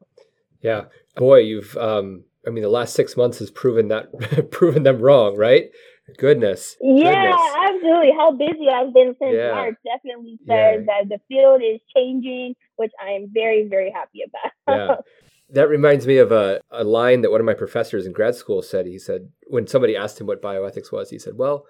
Yeah, 0.61 0.85
boy, 1.17 1.39
you've 1.39 1.75
um, 1.75 2.23
I 2.47 2.49
mean, 2.49 2.63
the 2.63 2.69
last 2.69 2.93
six 2.93 3.17
months 3.17 3.39
has 3.39 3.51
proven 3.51 3.89
that 3.89 4.49
proven 4.51 4.83
them 4.83 5.01
wrong, 5.01 5.35
right? 5.35 5.69
Goodness. 6.17 6.77
Yeah, 6.79 7.11
goodness. 7.11 7.41
absolutely. 7.57 8.11
How 8.15 8.31
busy 8.31 8.69
I've 8.71 8.93
been 8.93 9.15
since 9.19 9.35
yeah. 9.35 9.51
March 9.51 9.75
definitely 9.83 10.37
says 10.47 10.47
yeah. 10.47 10.85
that 10.85 11.09
the 11.09 11.19
field 11.27 11.61
is 11.61 11.81
changing, 11.95 12.55
which 12.77 12.91
I 13.03 13.11
am 13.11 13.31
very, 13.33 13.67
very 13.67 13.91
happy 13.91 14.19
about. 14.23 14.77
yeah. 14.77 14.95
That 15.51 15.69
reminds 15.69 16.07
me 16.07 16.17
of 16.17 16.31
a, 16.31 16.59
a 16.71 16.83
line 16.83 17.21
that 17.21 17.29
one 17.29 17.39
of 17.39 17.45
my 17.45 17.53
professors 17.53 18.07
in 18.07 18.13
grad 18.13 18.33
school 18.33 18.63
said. 18.63 18.87
He 18.87 18.97
said, 18.97 19.29
when 19.45 19.67
somebody 19.67 19.95
asked 19.95 20.19
him 20.19 20.25
what 20.25 20.41
bioethics 20.41 20.91
was, 20.91 21.11
he 21.11 21.19
said, 21.19 21.37
Well, 21.37 21.65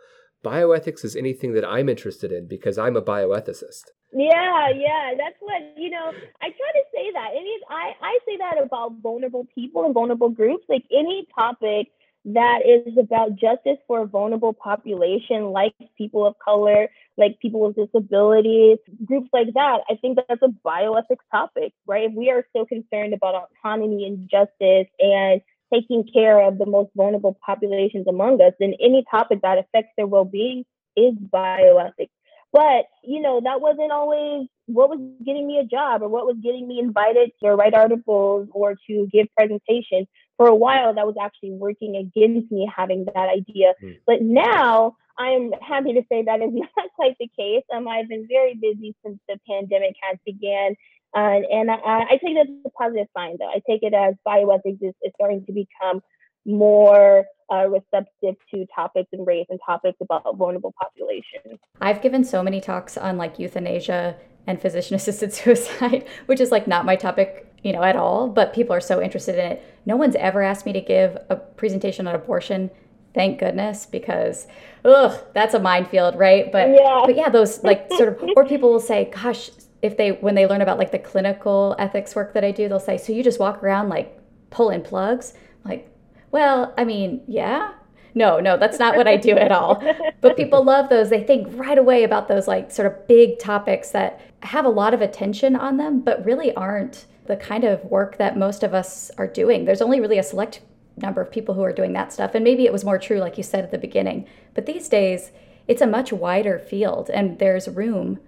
bioethics 0.46 1.04
is 1.04 1.16
anything 1.16 1.54
that 1.54 1.66
I'm 1.66 1.90
interested 1.90 2.32
in 2.32 2.48
because 2.48 2.78
I'm 2.78 2.96
a 2.96 3.02
bioethicist. 3.02 3.86
Yeah, 4.14 4.70
yeah, 4.70 5.14
that's 5.18 5.36
what 5.40 5.62
you 5.76 5.90
know. 5.90 6.12
I 6.42 6.48
try 6.48 6.72
to 6.74 6.84
say 6.94 7.12
that. 7.14 7.30
Any, 7.32 7.54
I 7.70 7.92
I 8.02 8.20
say 8.26 8.38
that 8.38 8.64
about 8.64 8.94
vulnerable 9.02 9.48
people 9.54 9.86
and 9.86 9.94
vulnerable 9.94 10.30
groups. 10.30 10.66
Like 10.70 10.84
any 10.92 11.28
topic 11.38 11.88
that 12.26 12.60
is 12.66 12.98
about 12.98 13.36
justice 13.36 13.78
for 13.88 14.02
a 14.02 14.06
vulnerable 14.06 14.54
population, 14.54 15.52
like 15.52 15.74
people 15.98 16.26
of 16.26 16.36
color, 16.44 16.90
like 17.18 17.40
people 17.40 17.62
with 17.62 17.76
disabilities, 17.76 18.80
groups 19.06 19.30
like 19.32 19.54
that. 19.54 19.82
I 19.90 19.96
think 19.96 20.18
that's 20.28 20.42
a 20.42 20.54
bioethics 20.66 21.26
topic, 21.32 21.74
right? 21.86 22.10
If 22.10 22.14
we 22.14 22.32
are 22.32 22.46
so 22.56 22.66
concerned 22.66 23.14
about 23.14 23.50
autonomy 23.64 24.06
and 24.06 24.30
justice 24.30 24.88
and 25.00 25.42
taking 25.74 26.04
care 26.12 26.42
of 26.42 26.58
the 26.58 26.66
most 26.66 26.92
vulnerable 26.96 27.38
populations 27.46 28.08
among 28.08 28.42
us, 28.42 28.54
then 28.60 28.74
any 28.80 29.04
topic 29.10 29.42
that 29.42 29.58
affects 29.58 29.92
their 29.98 30.08
well-being 30.08 30.66
is 30.96 31.14
bioethics. 31.14 32.10
But, 32.54 32.86
you 33.04 33.22
know, 33.22 33.42
that 33.44 33.60
wasn't 33.60 33.92
always 33.92 34.48
what 34.68 34.90
was 34.90 35.00
getting 35.26 35.46
me 35.46 35.60
a 35.60 35.66
job 35.66 36.02
or 36.02 36.08
what 36.08 36.26
was 36.26 36.38
getting 36.42 36.68
me 36.68 36.80
invited 36.80 37.32
to 37.44 37.50
write 37.50 37.74
articles 37.74 38.48
or 38.54 38.76
to 38.88 39.08
give 39.12 39.28
presentations. 39.38 40.08
For 40.38 40.48
a 40.48 40.56
while, 40.56 40.94
that 40.94 41.06
was 41.06 41.16
actually 41.22 41.52
working 41.52 41.96
against 41.96 42.52
me 42.52 42.70
having 42.76 43.06
that 43.06 43.30
idea. 43.30 43.74
Mm. 43.82 43.98
But 44.06 44.22
now 44.22 44.96
I'm 45.18 45.52
happy 45.62 45.94
to 45.94 46.04
say 46.12 46.24
that 46.24 46.42
is 46.42 46.52
not 46.54 46.70
quite 46.96 47.16
the 47.20 47.30
case. 47.38 47.64
Um, 47.74 47.88
I've 47.88 48.10
been 48.10 48.28
very 48.28 48.56
busy 48.56 48.96
since 49.04 49.20
the 49.28 49.40
pandemic 49.48 49.96
has 50.02 50.18
began. 50.26 50.76
Uh, 51.16 51.40
and 51.50 51.72
I, 51.72 51.78
I 52.10 52.20
take 52.22 52.36
it 52.36 52.40
as 52.40 52.48
a 52.66 52.70
positive 52.72 53.08
sign, 53.16 53.38
though. 53.40 53.48
I 53.48 53.62
take 53.68 53.84
it 53.84 53.94
as 53.94 54.16
bioethics 54.28 54.82
is, 54.82 54.94
is 55.02 55.14
starting 55.16 55.46
to 55.46 55.54
become 55.54 56.02
more 56.46 57.26
uh, 57.52 57.68
receptive 57.68 58.36
to 58.54 58.66
topics 58.76 59.10
and 59.14 59.26
race 59.26 59.46
and 59.50 59.60
topics 59.66 59.98
about 60.02 60.24
vulnerable 60.36 60.74
populations. 60.80 61.60
I've 61.80 62.02
given 62.02 62.24
so 62.24 62.44
many 62.44 62.60
talks 62.60 62.98
on 62.98 63.18
like 63.18 63.40
euthanasia 63.40 64.18
and 64.48 64.62
physician 64.62 64.96
assisted 64.96 65.34
suicide, 65.34 66.06
which 66.26 66.40
is 66.40 66.52
like 66.52 66.68
not 66.68 66.86
my 66.86 66.96
topic, 66.96 67.52
you 67.66 67.74
know, 67.74 67.82
at 67.82 67.96
all, 67.96 68.28
but 68.28 68.54
people 68.54 68.76
are 68.76 68.80
so 68.80 69.02
interested 69.02 69.40
in 69.40 69.54
it. 69.54 69.64
No 69.88 69.96
one's 69.96 70.16
ever 70.18 70.44
asked 70.44 70.68
me 70.68 70.74
to 70.74 70.82
give 70.82 71.18
a 71.32 71.36
presentation 71.36 72.06
on 72.06 72.14
abortion. 72.14 72.70
Thank 73.16 73.40
goodness, 73.40 73.88
because 73.88 74.46
ugh, 74.84 75.20
that's 75.34 75.56
a 75.56 75.60
minefield, 75.60 76.16
right? 76.16 76.52
But 76.52 76.70
yeah. 76.70 77.02
but 77.04 77.16
yeah, 77.16 77.30
those 77.30 77.64
like 77.64 77.88
sort 77.98 78.10
of 78.10 78.30
or 78.36 78.46
people 78.46 78.72
will 78.72 78.80
say, 78.80 79.12
gosh, 79.12 79.50
if 79.82 79.98
they 79.98 80.12
when 80.12 80.36
they 80.36 80.46
learn 80.46 80.62
about 80.62 80.78
like 80.78 80.92
the 80.92 81.00
clinical 81.00 81.76
ethics 81.80 82.16
work 82.16 82.36
that 82.36 82.44
I 82.44 82.52
do, 82.52 82.70
they'll 82.70 82.80
say, 82.80 83.00
so 83.00 83.12
you 83.12 83.24
just 83.24 83.40
walk 83.40 83.64
around 83.64 83.90
like 83.90 84.16
pulling 84.52 84.84
plugs? 84.84 85.34
like, 85.64 85.90
well, 86.30 86.72
I 86.78 86.86
mean, 86.86 87.24
yeah. 87.28 87.74
No, 88.14 88.40
no, 88.40 88.58
that's 88.58 88.78
not 88.78 88.96
what 88.96 89.08
I 89.08 89.18
do 89.18 89.32
at 89.32 89.52
all. 89.52 89.84
But 90.22 90.38
people 90.38 90.64
love 90.64 90.90
those. 90.90 91.10
They 91.10 91.24
think 91.24 91.48
right 91.58 91.78
away 91.78 92.04
about 92.04 92.28
those 92.28 92.48
like 92.48 92.72
sort 92.72 92.86
of 92.86 93.08
big 93.08 93.40
topics 93.40 93.90
that 93.90 94.22
have 94.44 94.66
a 94.66 94.70
lot 94.70 94.94
of 94.94 95.02
attention 95.02 95.56
on 95.56 95.78
them, 95.78 96.02
but 96.02 96.24
really 96.24 96.54
aren't 96.54 97.08
the 97.26 97.36
kind 97.36 97.64
of 97.64 97.84
work 97.86 98.18
that 98.18 98.38
most 98.38 98.64
of 98.64 98.74
us 98.74 99.12
are 99.18 99.28
doing. 99.28 99.66
There's 99.66 99.82
only 99.82 100.00
really 100.00 100.20
a 100.20 100.24
select 100.24 100.62
number 100.98 101.22
of 101.22 101.32
people 101.32 101.56
who 101.56 101.64
are 101.64 101.74
doing 101.74 101.94
that 101.94 102.14
stuff. 102.14 102.36
And 102.36 102.44
maybe 102.44 102.66
it 102.66 102.74
was 102.74 102.86
more 102.86 102.98
true, 102.98 103.20
like 103.20 103.38
you 103.38 103.44
said 103.44 103.64
at 103.64 103.72
the 103.72 103.78
beginning. 103.78 104.28
But 104.54 104.66
these 104.66 104.88
days, 104.88 105.32
it's 105.68 105.82
a 105.82 105.88
much 105.88 106.14
wider 106.14 106.60
field 106.60 107.10
and 107.10 107.40
there's 107.40 107.68
room 107.68 108.20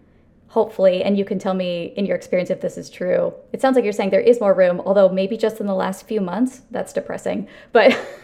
hopefully, 0.48 1.04
and 1.04 1.18
you 1.18 1.26
can 1.26 1.40
tell 1.40 1.54
me 1.54 1.94
in 1.98 2.06
your 2.06 2.16
experience 2.16 2.50
if 2.50 2.62
this 2.62 2.78
is 2.78 2.90
true. 2.90 3.34
It 3.54 3.62
sounds 3.62 3.76
like 3.76 3.84
you're 3.84 3.94
saying 3.94 4.10
there 4.10 4.20
is 4.20 4.40
more 4.40 4.54
room, 4.54 4.82
although 4.86 5.10
maybe 5.10 5.38
just 5.38 5.60
in 5.60 5.68
the 5.68 5.76
last 5.76 6.08
few 6.08 6.22
months. 6.22 6.62
That's 6.72 6.94
depressing, 6.94 7.48
but 7.72 7.98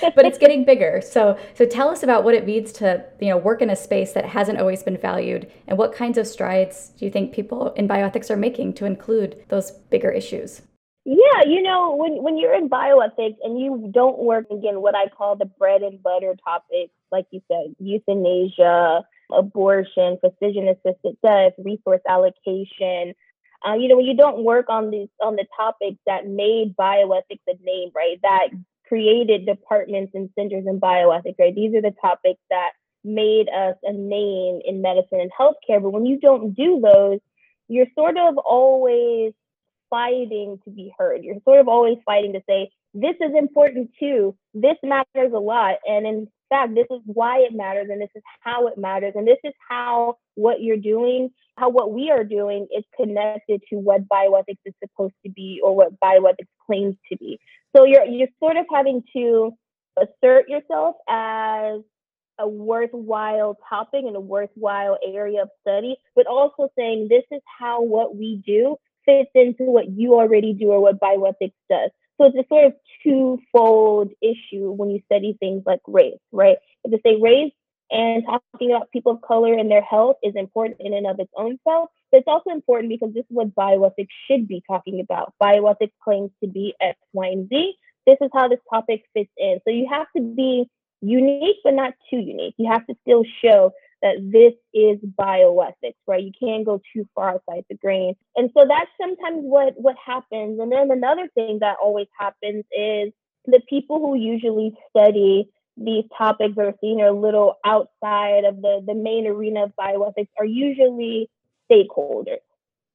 but 0.00 0.24
it's 0.24 0.38
getting 0.38 0.64
bigger. 0.64 1.00
So 1.00 1.38
so 1.54 1.66
tell 1.66 1.88
us 1.88 2.02
about 2.02 2.24
what 2.24 2.34
it 2.34 2.46
means 2.46 2.72
to 2.74 3.04
you 3.20 3.28
know 3.28 3.36
work 3.36 3.62
in 3.62 3.70
a 3.70 3.76
space 3.76 4.12
that 4.12 4.24
hasn't 4.26 4.58
always 4.58 4.82
been 4.82 4.96
valued, 4.96 5.50
and 5.66 5.78
what 5.78 5.94
kinds 5.94 6.18
of 6.18 6.26
strides 6.26 6.90
do 6.98 7.04
you 7.04 7.10
think 7.10 7.32
people 7.32 7.72
in 7.74 7.88
bioethics 7.88 8.30
are 8.30 8.36
making 8.36 8.74
to 8.74 8.84
include 8.84 9.44
those 9.48 9.70
bigger 9.90 10.10
issues? 10.10 10.62
Yeah, 11.04 11.44
you 11.46 11.62
know, 11.62 11.96
when 11.96 12.22
when 12.22 12.36
you're 12.36 12.54
in 12.54 12.68
bioethics 12.68 13.36
and 13.42 13.58
you 13.58 13.90
don't 13.92 14.18
work 14.18 14.46
again 14.50 14.82
what 14.82 14.94
I 14.94 15.08
call 15.08 15.34
the 15.34 15.46
bread 15.46 15.82
and 15.82 16.02
butter 16.02 16.36
topics, 16.44 16.92
like 17.10 17.26
you 17.30 17.40
said, 17.48 17.74
euthanasia, 17.78 19.02
abortion, 19.32 20.18
physician 20.20 20.68
assisted 20.68 21.16
death, 21.24 21.52
resource 21.58 22.00
allocation. 22.08 23.14
Uh, 23.66 23.74
you 23.74 23.88
know, 23.88 23.96
when 23.96 24.06
you 24.06 24.16
don't 24.16 24.44
work 24.44 24.66
on 24.68 24.90
these 24.90 25.08
on 25.22 25.36
the 25.36 25.46
topics 25.56 25.98
that 26.06 26.26
made 26.26 26.74
bioethics 26.76 27.44
a 27.46 27.54
name, 27.62 27.90
right? 27.94 28.18
That 28.22 28.48
created 28.88 29.46
departments 29.46 30.12
and 30.14 30.30
centers 30.36 30.64
in 30.66 30.80
bioethics, 30.80 31.38
right? 31.38 31.54
These 31.54 31.74
are 31.74 31.82
the 31.82 31.94
topics 32.00 32.40
that 32.50 32.70
made 33.04 33.48
us 33.48 33.76
a 33.84 33.92
name 33.92 34.60
in 34.64 34.82
medicine 34.82 35.20
and 35.20 35.30
healthcare. 35.38 35.82
But 35.82 35.90
when 35.90 36.06
you 36.06 36.18
don't 36.18 36.54
do 36.54 36.80
those, 36.80 37.20
you're 37.68 37.86
sort 37.94 38.16
of 38.18 38.36
always 38.38 39.32
fighting 39.90 40.58
to 40.64 40.70
be 40.70 40.92
heard. 40.98 41.22
You're 41.22 41.40
sort 41.44 41.60
of 41.60 41.68
always 41.68 41.98
fighting 42.04 42.32
to 42.32 42.42
say, 42.48 42.70
this 42.94 43.14
is 43.20 43.32
important 43.36 43.90
too. 43.98 44.36
This 44.54 44.76
matters 44.82 45.32
a 45.34 45.38
lot. 45.38 45.76
And 45.86 46.06
in 46.06 46.28
fact, 46.50 46.74
this 46.74 46.86
is 46.90 47.00
why 47.06 47.38
it 47.40 47.54
matters 47.54 47.88
and 47.90 48.00
this 48.00 48.10
is 48.14 48.22
how 48.40 48.66
it 48.66 48.76
matters. 48.76 49.12
And 49.16 49.26
this 49.26 49.38
is 49.44 49.54
how 49.68 50.18
what 50.34 50.60
you're 50.60 50.76
doing, 50.76 51.30
how 51.56 51.70
what 51.70 51.92
we 51.92 52.10
are 52.10 52.24
doing 52.24 52.66
is 52.76 52.84
connected 52.96 53.62
to 53.70 53.76
what 53.76 54.08
bioethics 54.08 54.58
is 54.64 54.74
supposed 54.82 55.14
to 55.24 55.30
be 55.30 55.60
or 55.64 55.74
what 55.74 55.98
bioethics 56.00 56.48
claims 56.66 56.96
to 57.10 57.16
be. 57.16 57.38
So 57.74 57.84
you're 57.84 58.04
you're 58.04 58.28
sort 58.38 58.56
of 58.56 58.66
having 58.72 59.02
to 59.16 59.52
assert 59.98 60.48
yourself 60.48 60.96
as 61.08 61.80
a 62.38 62.48
worthwhile 62.48 63.56
topic 63.68 64.02
and 64.04 64.16
a 64.16 64.20
worthwhile 64.20 64.98
area 65.06 65.42
of 65.42 65.50
study, 65.60 65.96
but 66.16 66.26
also 66.26 66.68
saying 66.76 67.08
this 67.08 67.24
is 67.30 67.40
how 67.58 67.82
what 67.82 68.16
we 68.16 68.42
do 68.46 68.76
fits 69.04 69.30
into 69.34 69.64
what 69.64 69.90
you 69.90 70.14
already 70.14 70.54
do 70.54 70.68
or 70.68 70.80
what 70.80 71.00
bioethics 71.00 71.52
does. 71.68 71.90
So 72.20 72.26
it's 72.26 72.36
a 72.36 72.44
sort 72.48 72.66
of 72.66 72.74
twofold 73.02 74.10
issue 74.20 74.70
when 74.72 74.90
you 74.90 75.00
study 75.06 75.38
things 75.40 75.62
like 75.64 75.80
race, 75.86 76.18
right? 76.32 76.58
To 76.86 76.98
say 77.02 77.16
race 77.18 77.52
and 77.90 78.24
talking 78.24 78.72
about 78.72 78.90
people 78.90 79.12
of 79.12 79.22
color 79.22 79.54
and 79.54 79.70
their 79.70 79.80
health 79.80 80.16
is 80.22 80.34
important 80.36 80.76
in 80.80 80.92
and 80.92 81.06
of 81.06 81.18
its 81.18 81.32
own 81.34 81.58
self, 81.66 81.88
but 82.12 82.18
it's 82.18 82.28
also 82.28 82.50
important 82.50 82.90
because 82.90 83.14
this 83.14 83.22
is 83.22 83.30
what 83.30 83.54
bioethics 83.54 84.08
should 84.28 84.46
be 84.46 84.62
talking 84.68 85.00
about. 85.00 85.32
Bioethics 85.42 85.92
claims 86.04 86.30
to 86.44 86.48
be 86.48 86.74
X, 86.78 86.98
Y, 87.14 87.26
and 87.26 87.48
Z. 87.48 87.74
This 88.06 88.18
is 88.20 88.28
how 88.34 88.48
this 88.48 88.60
topic 88.68 89.04
fits 89.14 89.30
in. 89.38 89.58
So 89.64 89.70
you 89.70 89.88
have 89.90 90.06
to 90.14 90.22
be 90.22 90.68
unique, 91.00 91.56
but 91.64 91.72
not 91.72 91.94
too 92.10 92.18
unique. 92.18 92.54
You 92.58 92.70
have 92.70 92.86
to 92.86 92.94
still 93.00 93.24
show 93.42 93.72
that 94.02 94.16
this 94.20 94.54
is 94.72 94.98
bioethics, 95.18 95.96
right? 96.06 96.22
You 96.22 96.32
can't 96.38 96.64
go 96.64 96.80
too 96.94 97.06
far 97.14 97.30
outside 97.34 97.64
the 97.68 97.76
grain. 97.76 98.14
And 98.36 98.50
so 98.56 98.66
that's 98.66 98.90
sometimes 99.00 99.42
what 99.42 99.74
what 99.76 99.96
happens. 100.04 100.60
And 100.60 100.72
then 100.72 100.90
another 100.90 101.28
thing 101.34 101.58
that 101.60 101.76
always 101.82 102.08
happens 102.18 102.64
is 102.76 103.12
the 103.46 103.60
people 103.68 103.98
who 103.98 104.14
usually 104.14 104.76
study 104.90 105.48
these 105.76 106.04
topics 106.16 106.54
or 106.56 106.74
seen 106.80 107.00
a 107.00 107.12
little 107.12 107.58
outside 107.64 108.44
of 108.44 108.60
the, 108.60 108.82
the 108.86 108.94
main 108.94 109.26
arena 109.26 109.64
of 109.64 109.72
bioethics 109.80 110.28
are 110.38 110.44
usually 110.44 111.30
stakeholders, 111.70 112.42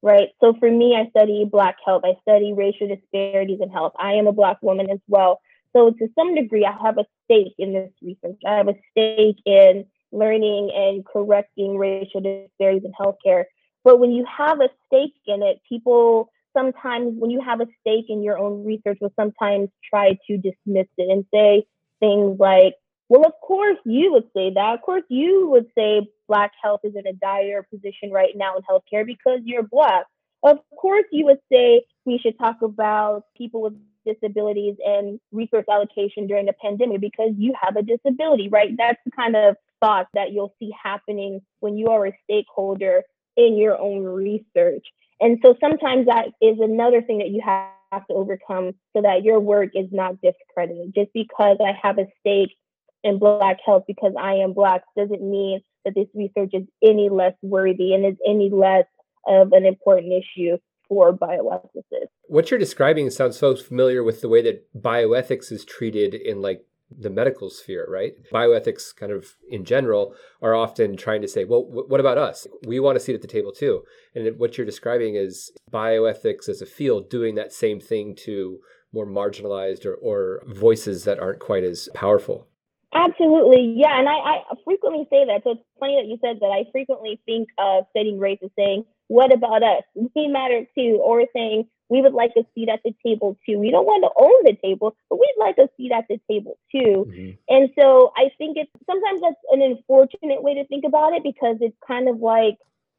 right? 0.02 0.28
So 0.40 0.54
for 0.58 0.70
me, 0.70 0.96
I 0.96 1.08
study 1.10 1.44
Black 1.50 1.76
health, 1.84 2.02
I 2.04 2.14
study 2.22 2.52
racial 2.52 2.88
disparities 2.88 3.58
in 3.60 3.70
health. 3.70 3.94
I 3.98 4.12
am 4.12 4.26
a 4.26 4.32
Black 4.32 4.58
woman 4.62 4.88
as 4.90 5.00
well. 5.08 5.40
So 5.72 5.90
to 5.90 6.08
some 6.14 6.34
degree, 6.34 6.64
I 6.64 6.76
have 6.80 6.98
a 6.98 7.06
stake 7.24 7.54
in 7.58 7.72
this 7.72 7.90
research. 8.00 8.40
I 8.46 8.54
have 8.54 8.68
a 8.68 8.76
stake 8.92 9.42
in 9.44 9.84
learning 10.12 10.70
and 10.74 11.04
correcting 11.04 11.76
racial 11.76 12.20
disparities 12.20 12.84
in 12.84 12.92
healthcare. 12.92 13.44
But 13.84 14.00
when 14.00 14.12
you 14.12 14.24
have 14.24 14.60
a 14.60 14.68
stake 14.86 15.14
in 15.26 15.42
it, 15.42 15.60
people 15.68 16.30
sometimes, 16.56 17.14
when 17.18 17.30
you 17.30 17.40
have 17.40 17.60
a 17.60 17.66
stake 17.80 18.06
in 18.08 18.22
your 18.22 18.38
own 18.38 18.64
research, 18.64 18.98
will 19.00 19.12
sometimes 19.18 19.68
try 19.88 20.18
to 20.26 20.36
dismiss 20.36 20.88
it 20.96 21.10
and 21.10 21.24
say 21.32 21.66
things 22.00 22.38
like, 22.38 22.74
well, 23.08 23.24
of 23.24 23.32
course 23.42 23.78
you 23.84 24.12
would 24.12 24.28
say 24.34 24.52
that. 24.54 24.74
Of 24.74 24.82
course 24.82 25.04
you 25.08 25.48
would 25.50 25.66
say 25.76 26.08
Black 26.28 26.52
health 26.60 26.80
is 26.82 26.94
in 26.96 27.06
a 27.06 27.12
dire 27.12 27.62
position 27.62 28.10
right 28.10 28.32
now 28.34 28.56
in 28.56 28.62
healthcare 28.62 29.06
because 29.06 29.40
you're 29.44 29.62
Black. 29.62 30.06
Of 30.42 30.58
course 30.76 31.04
you 31.12 31.24
would 31.26 31.38
say 31.50 31.84
we 32.04 32.18
should 32.18 32.38
talk 32.38 32.62
about 32.62 33.24
people 33.36 33.62
with 33.62 33.74
disabilities 34.04 34.76
and 34.84 35.20
resource 35.32 35.64
allocation 35.70 36.26
during 36.26 36.46
the 36.46 36.52
pandemic 36.60 37.00
because 37.00 37.32
you 37.36 37.54
have 37.60 37.76
a 37.76 37.82
disability, 37.82 38.48
right? 38.48 38.70
That's 38.76 38.98
the 39.04 39.10
kind 39.10 39.36
of 39.36 39.56
thoughts 39.80 40.08
that 40.14 40.32
you'll 40.32 40.54
see 40.58 40.70
happening 40.82 41.40
when 41.60 41.76
you 41.76 41.88
are 41.88 42.06
a 42.06 42.18
stakeholder 42.24 43.02
in 43.36 43.56
your 43.56 43.78
own 43.78 44.04
research. 44.04 44.86
And 45.20 45.38
so 45.44 45.54
sometimes 45.60 46.06
that 46.06 46.28
is 46.40 46.58
another 46.60 47.02
thing 47.02 47.18
that 47.18 47.30
you 47.30 47.42
have 47.44 48.06
to 48.08 48.14
overcome 48.14 48.72
so 48.94 49.02
that 49.02 49.22
your 49.22 49.40
work 49.40 49.70
is 49.74 49.86
not 49.92 50.16
discredited. 50.20 50.94
Just 50.94 51.12
because 51.14 51.58
I 51.60 51.72
have 51.82 51.98
a 51.98 52.06
stake 52.20 52.54
in 53.02 53.18
Black 53.18 53.58
health 53.64 53.84
because 53.86 54.12
I 54.18 54.34
am 54.34 54.52
Black 54.52 54.82
doesn't 54.96 55.22
mean 55.22 55.60
that 55.84 55.94
this 55.94 56.08
research 56.14 56.50
is 56.52 56.64
any 56.82 57.08
less 57.08 57.34
worthy 57.42 57.94
and 57.94 58.04
is 58.04 58.16
any 58.26 58.50
less 58.50 58.84
of 59.26 59.52
an 59.52 59.64
important 59.64 60.12
issue 60.12 60.58
for 60.88 61.12
bioethicists. 61.12 62.08
What 62.28 62.50
you're 62.50 62.60
describing 62.60 63.10
sounds 63.10 63.38
so 63.38 63.56
familiar 63.56 64.02
with 64.02 64.20
the 64.20 64.28
way 64.28 64.42
that 64.42 64.66
bioethics 64.74 65.50
is 65.50 65.64
treated 65.64 66.14
in 66.14 66.42
like 66.42 66.64
the 66.90 67.10
medical 67.10 67.50
sphere, 67.50 67.86
right? 67.90 68.12
Bioethics, 68.32 68.94
kind 68.94 69.12
of 69.12 69.34
in 69.50 69.64
general, 69.64 70.14
are 70.40 70.54
often 70.54 70.96
trying 70.96 71.22
to 71.22 71.28
say, 71.28 71.44
well, 71.44 71.64
what 71.64 72.00
about 72.00 72.18
us? 72.18 72.46
We 72.66 72.80
want 72.80 72.96
a 72.96 73.00
seat 73.00 73.14
at 73.14 73.22
the 73.22 73.28
table 73.28 73.52
too. 73.52 73.82
And 74.14 74.38
what 74.38 74.56
you're 74.56 74.66
describing 74.66 75.16
is 75.16 75.50
bioethics 75.72 76.48
as 76.48 76.62
a 76.62 76.66
field 76.66 77.10
doing 77.10 77.34
that 77.34 77.52
same 77.52 77.80
thing 77.80 78.14
to 78.24 78.58
more 78.92 79.06
marginalized 79.06 79.84
or, 79.84 79.94
or 79.94 80.42
voices 80.46 81.04
that 81.04 81.18
aren't 81.18 81.40
quite 81.40 81.64
as 81.64 81.88
powerful. 81.92 82.46
Absolutely. 82.94 83.74
Yeah. 83.76 83.98
And 83.98 84.08
I, 84.08 84.12
I 84.12 84.54
frequently 84.64 85.06
say 85.10 85.26
that. 85.26 85.42
So 85.44 85.50
it's 85.50 85.60
funny 85.78 86.00
that 86.00 86.08
you 86.08 86.18
said 86.22 86.40
that. 86.40 86.46
I 86.46 86.70
frequently 86.72 87.20
think 87.26 87.48
of 87.58 87.84
studying 87.90 88.18
race 88.18 88.38
as 88.42 88.50
saying, 88.56 88.84
what 89.08 89.34
about 89.34 89.62
us? 89.62 89.82
We 89.94 90.28
matter 90.28 90.64
too. 90.74 91.00
Or 91.02 91.24
saying, 91.34 91.68
we 91.88 92.02
would 92.02 92.12
like 92.12 92.32
a 92.36 92.44
seat 92.54 92.68
at 92.68 92.80
the 92.84 92.94
table 93.04 93.38
too. 93.46 93.58
We 93.58 93.70
don't 93.70 93.86
want 93.86 94.02
to 94.04 94.10
own 94.22 94.44
the 94.44 94.56
table, 94.60 94.96
but 95.08 95.18
we'd 95.18 95.34
like 95.38 95.58
a 95.58 95.68
seat 95.76 95.92
at 95.92 96.04
the 96.08 96.20
table 96.28 96.58
too. 96.72 97.06
Mm-hmm. 97.08 97.30
And 97.48 97.70
so 97.78 98.12
I 98.16 98.30
think 98.38 98.56
it's 98.56 98.70
sometimes 98.86 99.20
that's 99.20 99.36
an 99.52 99.62
unfortunate 99.62 100.42
way 100.42 100.54
to 100.54 100.66
think 100.66 100.84
about 100.84 101.14
it 101.14 101.22
because 101.22 101.56
it's 101.60 101.76
kind 101.86 102.08
of 102.08 102.18
like 102.18 102.56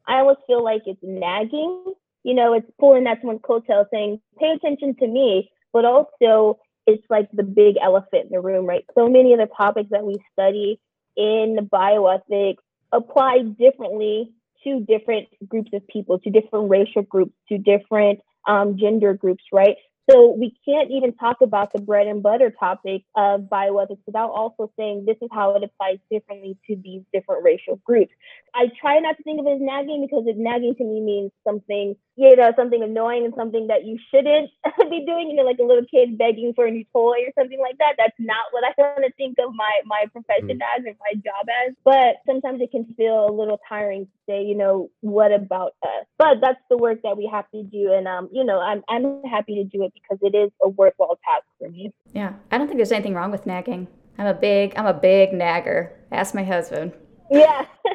I 0.08 0.20
always 0.20 0.38
feel 0.48 0.64
like 0.64 0.84
it's 0.86 1.04
nagging. 1.04 1.94
You 2.24 2.34
know, 2.34 2.54
it's 2.54 2.70
pulling 2.80 3.06
that 3.06 3.20
someone's 3.22 3.42
coattail 3.42 3.86
saying, 3.92 4.20
pay 4.40 4.52
attention 4.52 4.96
to 5.00 5.08
me, 5.08 5.50
but 5.72 5.86
also 5.86 6.60
it's 6.86 7.04
like 7.10 7.30
the 7.32 7.44
big 7.44 7.76
elephant 7.82 8.26
in 8.26 8.30
the 8.32 8.40
room, 8.40 8.66
right? 8.66 8.86
So 8.96 9.08
many 9.08 9.34
of 9.34 9.40
the 9.40 9.48
topics 9.56 9.90
that 9.92 10.06
we 10.06 10.16
study 10.34 10.80
in 11.16 11.58
bioethics 11.72 12.58
apply 12.92 13.44
differently 13.60 14.32
to 14.64 14.80
different 14.82 15.28
groups 15.48 15.72
of 15.74 15.86
people, 15.88 16.20
to 16.20 16.30
different 16.30 16.70
racial 16.70 17.02
groups, 17.02 17.34
to 17.50 17.58
different 17.58 18.20
um, 18.48 18.78
gender 18.78 19.14
groups, 19.14 19.44
right? 19.52 19.76
So 20.10 20.32
we 20.32 20.56
can't 20.66 20.90
even 20.90 21.14
talk 21.14 21.38
about 21.42 21.74
the 21.74 21.82
bread 21.82 22.08
and 22.08 22.24
butter 22.24 22.50
topic 22.58 23.04
of 23.16 23.42
bioethics 23.42 24.00
without 24.06 24.30
also 24.32 24.72
saying 24.80 25.04
this 25.06 25.18
is 25.22 25.28
how 25.34 25.54
it 25.56 25.64
applies 25.64 25.98
differently 26.10 26.58
to 26.68 26.78
these 26.82 27.02
different 27.12 27.44
racial 27.44 27.76
groups. 27.86 28.14
I 28.56 28.68
try 28.80 29.00
not 29.00 29.18
to 29.18 29.24
think 29.24 29.42
of 29.42 29.48
it 29.48 29.56
as 29.56 29.62
nagging 29.62 30.08
because 30.10 30.26
it, 30.26 30.38
nagging 30.38 30.76
to 30.76 30.84
me 30.86 31.02
means 31.02 31.32
something, 31.46 31.96
you 32.18 32.36
know, 32.36 32.52
something 32.56 32.82
annoying 32.82 33.26
and 33.26 33.34
something 33.38 33.68
that 33.68 33.86
you 33.86 33.98
shouldn't 34.10 34.50
be 34.90 35.06
doing, 35.06 35.30
you 35.30 35.36
know, 35.36 35.44
like 35.44 35.60
a 35.60 35.64
little 35.64 35.86
kid 35.86 36.18
begging 36.18 36.52
for 36.56 36.66
a 36.66 36.72
new 36.72 36.84
toy 36.92 37.22
or 37.22 37.32
something 37.38 37.60
like 37.60 37.78
that. 37.78 37.94
That's 37.98 38.18
not 38.18 38.46
what 38.52 38.64
I 38.64 38.74
want 38.78 39.06
to 39.06 39.12
think 39.14 39.38
of 39.38 39.54
my, 39.54 39.70
my 39.86 40.06
profession 40.12 40.58
mm-hmm. 40.58 40.82
as 40.82 40.86
or 40.86 40.98
my 41.00 41.14
job 41.14 41.46
as. 41.68 41.76
But 41.86 42.18
sometimes 42.26 42.60
it 42.60 42.72
can 42.72 42.86
feel 42.98 43.30
a 43.30 43.32
little 43.32 43.60
tiring 43.70 44.06
to 44.06 44.12
say, 44.28 44.44
you 44.44 44.58
know, 44.58 44.90
what 45.02 45.32
about 45.32 45.74
us? 45.84 46.06
But 46.18 46.42
that's 46.42 46.60
the 46.72 46.78
work 46.78 47.04
that 47.04 47.16
we 47.16 47.30
have 47.32 47.50
to 47.52 47.62
do. 47.62 47.94
And, 47.94 48.08
um, 48.08 48.30
you 48.32 48.44
know, 48.44 48.60
I'm, 48.60 48.84
I'm 48.90 49.22
happy 49.24 49.56
to 49.56 49.64
do 49.64 49.84
it 49.84 49.94
because 49.94 50.18
it 50.24 50.36
is 50.36 50.50
a 50.64 50.70
worthwhile 50.70 51.20
task 51.24 51.46
for 51.60 51.70
me. 51.70 51.94
Yeah. 52.14 52.34
I 52.50 52.58
don't 52.58 52.66
think 52.66 52.80
there's 52.80 52.92
anything 52.92 53.14
wrong 53.14 53.30
with 53.30 53.46
nagging. 53.46 53.88
I'm 54.18 54.26
a 54.26 54.34
big, 54.34 54.74
I'm 54.76 54.88
a 54.88 54.94
big 54.94 55.34
nagger. 55.34 55.94
Ask 56.12 56.34
my 56.34 56.44
husband. 56.44 56.94
Yeah. 57.30 57.66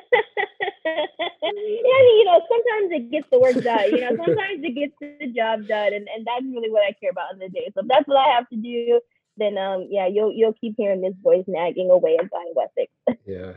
yeah, 0.84 1.00
I 1.44 1.52
mean, 1.52 2.18
you 2.18 2.24
know, 2.24 2.40
sometimes 2.48 2.92
it 2.92 3.10
gets 3.10 3.26
the 3.30 3.38
work 3.38 3.54
done. 3.62 3.90
You 3.90 4.00
know, 4.00 4.16
sometimes 4.16 4.60
it 4.62 4.74
gets 4.74 4.94
the 5.00 5.28
job 5.28 5.66
done, 5.66 5.94
and, 5.94 6.06
and 6.14 6.26
that's 6.26 6.44
really 6.44 6.70
what 6.70 6.82
I 6.86 6.92
care 6.92 7.10
about 7.10 7.32
in 7.32 7.38
the 7.38 7.48
day. 7.48 7.70
So 7.74 7.80
if 7.80 7.88
that's 7.88 8.06
what 8.06 8.18
I 8.18 8.34
have 8.34 8.48
to 8.50 8.56
do, 8.56 9.00
then 9.36 9.58
um, 9.58 9.88
yeah, 9.90 10.06
you'll 10.06 10.32
you'll 10.32 10.54
keep 10.54 10.74
hearing 10.76 11.00
this 11.00 11.14
voice 11.22 11.44
nagging 11.46 11.90
away 11.90 12.18
at 12.18 12.30
bioethics. 12.30 13.16
yeah. 13.26 13.52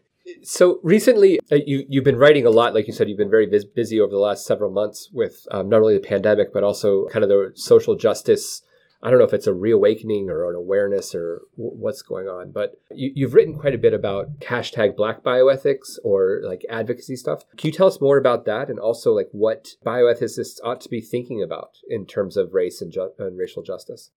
so 0.43 0.79
recently, 0.83 1.39
uh, 1.51 1.57
you 1.65 1.85
you've 1.87 2.03
been 2.03 2.17
writing 2.17 2.45
a 2.45 2.49
lot. 2.49 2.73
Like 2.73 2.87
you 2.87 2.93
said, 2.93 3.07
you've 3.07 3.17
been 3.17 3.29
very 3.29 3.47
busy 3.47 4.01
over 4.01 4.11
the 4.11 4.19
last 4.19 4.45
several 4.45 4.71
months 4.71 5.09
with 5.13 5.47
um, 5.51 5.69
not 5.69 5.81
only 5.81 5.93
the 5.93 6.05
pandemic 6.05 6.53
but 6.53 6.63
also 6.63 7.07
kind 7.07 7.23
of 7.23 7.29
the 7.29 7.51
social 7.55 7.95
justice 7.95 8.61
I 9.01 9.09
don't 9.09 9.19
know 9.19 9.25
if 9.25 9.33
it's 9.33 9.47
a 9.47 9.53
reawakening 9.53 10.29
or 10.29 10.49
an 10.49 10.55
awareness 10.55 11.13
or 11.13 11.41
w- 11.55 11.75
what's 11.77 12.01
going 12.01 12.27
on, 12.27 12.51
but 12.51 12.79
you, 12.91 13.27
have 13.27 13.35
written 13.35 13.57
quite 13.57 13.75
a 13.75 13.77
bit 13.77 13.93
about 13.93 14.39
hashtag 14.39 14.95
Black 14.95 15.23
bioethics 15.23 15.99
or 16.03 16.41
like 16.43 16.65
advocacy 16.69 17.15
stuff. 17.15 17.43
Can 17.57 17.67
you 17.67 17.73
tell 17.73 17.87
us 17.87 18.01
more 18.01 18.17
about 18.17 18.45
that 18.45 18.69
and 18.69 18.79
also 18.79 19.13
like 19.13 19.29
what 19.31 19.67
bioethicists 19.85 20.59
ought 20.63 20.81
to 20.81 20.89
be 20.89 21.01
thinking 21.01 21.43
about 21.43 21.77
in 21.87 22.05
terms 22.05 22.37
of 22.37 22.53
race 22.53 22.81
and, 22.81 22.91
ju- 22.91 23.11
and 23.19 23.37
racial 23.37 23.61
justice? 23.61 24.11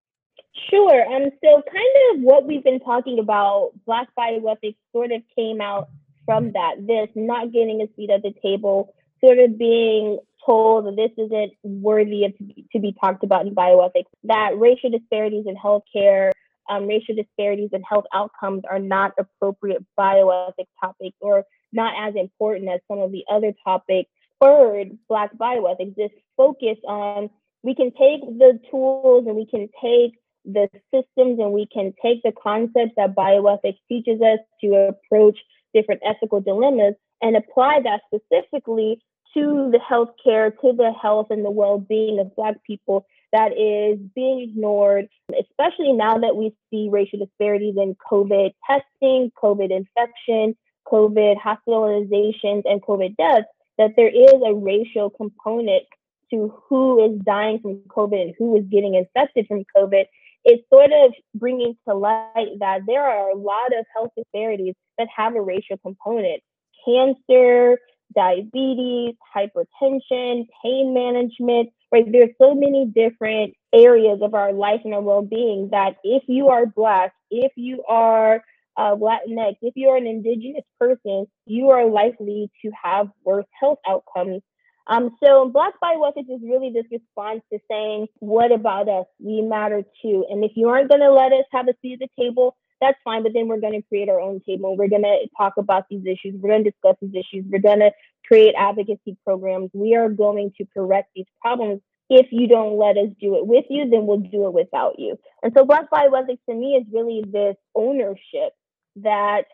Sure. 0.70 1.02
Um, 1.14 1.30
so 1.44 1.62
kind 1.72 2.16
of 2.16 2.22
what 2.22 2.46
we've 2.46 2.64
been 2.64 2.80
talking 2.80 3.18
about, 3.18 3.72
Black 3.86 4.08
bioethics 4.18 4.76
sort 4.92 5.12
of 5.12 5.22
came 5.36 5.60
out 5.60 5.88
from 6.24 6.52
that. 6.52 6.76
This 6.86 7.08
not 7.14 7.52
getting 7.52 7.82
a 7.82 7.94
seat 7.96 8.10
at 8.10 8.22
the 8.22 8.32
table, 8.42 8.94
sort 9.22 9.38
of 9.38 9.58
being 9.58 10.18
told 10.44 10.86
that 10.86 10.96
this 10.96 11.10
isn't 11.16 11.52
worthy 11.62 12.24
of 12.24 12.32
to 12.72 12.78
be, 12.78 12.94
talked 13.00 13.24
about 13.24 13.46
in 13.46 13.54
bioethics, 13.54 14.10
that 14.24 14.58
racial 14.58 14.90
disparities 14.90 15.44
in 15.46 15.56
healthcare, 15.56 16.30
um, 16.68 16.86
racial 16.86 17.14
disparities 17.14 17.70
in 17.72 17.82
health 17.82 18.04
outcomes 18.14 18.62
are 18.68 18.78
not 18.78 19.12
appropriate 19.18 19.84
bioethics 19.98 20.68
topics 20.82 21.16
or 21.20 21.44
not 21.72 21.94
as 22.08 22.14
important 22.16 22.68
as 22.70 22.80
some 22.88 22.98
of 22.98 23.12
the 23.12 23.24
other 23.30 23.52
topics. 23.64 24.10
Third, 24.42 24.98
Black 25.08 25.36
bioethics, 25.36 25.96
this 25.96 26.10
focus 26.36 26.78
on 26.86 27.30
we 27.62 27.74
can 27.74 27.90
take 27.90 28.22
the 28.38 28.58
tools 28.70 29.26
and 29.26 29.36
we 29.36 29.46
can 29.46 29.68
take 29.82 30.14
the 30.44 30.68
systems 30.92 31.38
and 31.38 31.52
we 31.52 31.66
can 31.72 31.92
take 32.02 32.22
the 32.22 32.32
concepts 32.32 32.92
that 32.96 33.14
bioethics 33.14 33.78
teaches 33.88 34.20
us 34.22 34.38
to 34.62 34.74
approach 34.74 35.38
different 35.74 36.00
ethical 36.04 36.40
dilemmas 36.40 36.94
and 37.20 37.36
apply 37.36 37.80
that 37.84 38.00
specifically 38.06 39.00
to 39.34 39.70
the 39.70 39.78
healthcare, 39.78 40.50
to 40.60 40.72
the 40.72 40.92
health 41.00 41.28
and 41.30 41.44
the 41.44 41.50
well-being 41.50 42.18
of 42.18 42.34
Black 42.34 42.62
people 42.64 43.06
that 43.32 43.52
is 43.52 43.98
being 44.14 44.40
ignored, 44.40 45.08
especially 45.38 45.92
now 45.92 46.18
that 46.18 46.36
we 46.36 46.54
see 46.70 46.88
racial 46.90 47.20
disparities 47.20 47.76
in 47.76 47.96
COVID 48.10 48.52
testing, 48.66 49.30
COVID 49.40 49.70
infection, 49.70 50.56
COVID 50.86 51.36
hospitalizations, 51.38 52.62
and 52.64 52.82
COVID 52.82 53.16
deaths, 53.16 53.46
that 53.78 53.92
there 53.96 54.08
is 54.08 54.34
a 54.44 54.54
racial 54.54 55.10
component 55.10 55.84
to 56.30 56.52
who 56.68 57.04
is 57.04 57.20
dying 57.24 57.60
from 57.60 57.76
COVID 57.88 58.20
and 58.20 58.34
who 58.38 58.56
is 58.56 58.64
getting 58.70 58.94
infected 58.94 59.46
from 59.46 59.64
COVID. 59.76 60.04
It's 60.44 60.68
sort 60.70 60.90
of 60.92 61.12
bringing 61.34 61.76
to 61.88 61.94
light 61.94 62.48
that 62.60 62.80
there 62.86 63.04
are 63.04 63.30
a 63.30 63.36
lot 63.36 63.68
of 63.78 63.84
health 63.94 64.10
disparities 64.16 64.74
that 64.98 65.08
have 65.14 65.34
a 65.34 65.40
racial 65.40 65.76
component. 65.78 66.42
Cancer, 66.84 67.78
diabetes, 68.14 69.14
hypertension, 69.36 70.46
pain 70.62 70.94
management, 70.94 71.70
right? 71.92 72.10
There's 72.10 72.30
so 72.38 72.54
many 72.54 72.86
different 72.86 73.54
areas 73.72 74.20
of 74.22 74.34
our 74.34 74.52
life 74.52 74.80
and 74.84 74.94
our 74.94 75.00
well-being 75.00 75.68
that 75.72 75.96
if 76.04 76.24
you 76.26 76.48
are 76.48 76.66
Black, 76.66 77.12
if 77.30 77.52
you 77.56 77.84
are 77.88 78.42
uh, 78.76 78.96
Latinx, 78.96 79.56
if 79.62 79.74
you 79.76 79.88
are 79.88 79.96
an 79.96 80.06
Indigenous 80.06 80.64
person, 80.78 81.26
you 81.46 81.70
are 81.70 81.86
likely 81.86 82.50
to 82.62 82.70
have 82.82 83.08
worse 83.24 83.46
health 83.58 83.78
outcomes. 83.88 84.42
Um, 84.86 85.16
so 85.22 85.48
Black 85.48 85.74
Bioethics 85.82 86.30
is 86.34 86.40
really 86.42 86.70
this 86.72 86.86
response 86.90 87.42
to 87.52 87.58
saying, 87.70 88.08
what 88.18 88.50
about 88.50 88.88
us? 88.88 89.06
We 89.20 89.42
matter 89.42 89.84
too. 90.02 90.24
And 90.28 90.44
if 90.44 90.52
you 90.56 90.68
aren't 90.68 90.88
going 90.88 91.02
to 91.02 91.12
let 91.12 91.32
us 91.32 91.44
have 91.52 91.68
a 91.68 91.74
seat 91.80 92.00
at 92.02 92.08
the 92.08 92.22
table, 92.22 92.56
that's 92.80 92.98
fine. 93.04 93.22
But 93.22 93.32
then 93.34 93.48
we're 93.48 93.60
going 93.60 93.80
to 93.80 93.86
create 93.88 94.08
our 94.08 94.20
own 94.20 94.40
table. 94.46 94.76
We're 94.76 94.88
going 94.88 95.02
to 95.02 95.28
talk 95.36 95.54
about 95.58 95.84
these 95.90 96.04
issues. 96.06 96.34
We're 96.40 96.50
going 96.50 96.64
to 96.64 96.70
discuss 96.70 96.96
these 97.00 97.14
issues. 97.14 97.44
We're 97.50 97.60
going 97.60 97.80
to 97.80 97.92
create 98.26 98.54
advocacy 98.56 99.16
programs. 99.24 99.70
We 99.72 99.94
are 99.96 100.08
going 100.08 100.52
to 100.58 100.64
correct 100.74 101.10
these 101.14 101.26
problems. 101.40 101.80
If 102.08 102.26
you 102.32 102.48
don't 102.48 102.76
let 102.76 102.96
us 102.96 103.10
do 103.20 103.36
it 103.36 103.46
with 103.46 103.66
you, 103.70 103.88
then 103.88 104.06
we'll 104.06 104.18
do 104.18 104.46
it 104.46 104.52
without 104.52 104.98
you. 104.98 105.18
And 105.42 105.52
so 105.56 105.64
Black 105.64 105.90
Bioethics 105.90 106.44
to 106.48 106.54
me 106.54 106.74
is 106.74 106.84
really 106.92 107.24
this 107.26 107.56
ownership 107.74 108.52
that 108.96 109.44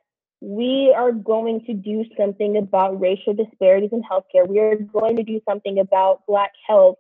we 0.41 0.95
are 0.97 1.13
going 1.13 1.65
to 1.67 1.75
do 1.75 2.05
something 2.17 2.57
about 2.57 3.01
racial 3.01 3.35
disparities 3.35 3.91
in 3.93 4.03
healthcare. 4.03 4.47
We 4.47 4.59
are 4.61 4.77
going 4.77 5.17
to 5.17 5.23
do 5.23 5.41
something 5.49 5.79
about 5.79 6.27
Black 6.27 6.53
health, 6.67 6.97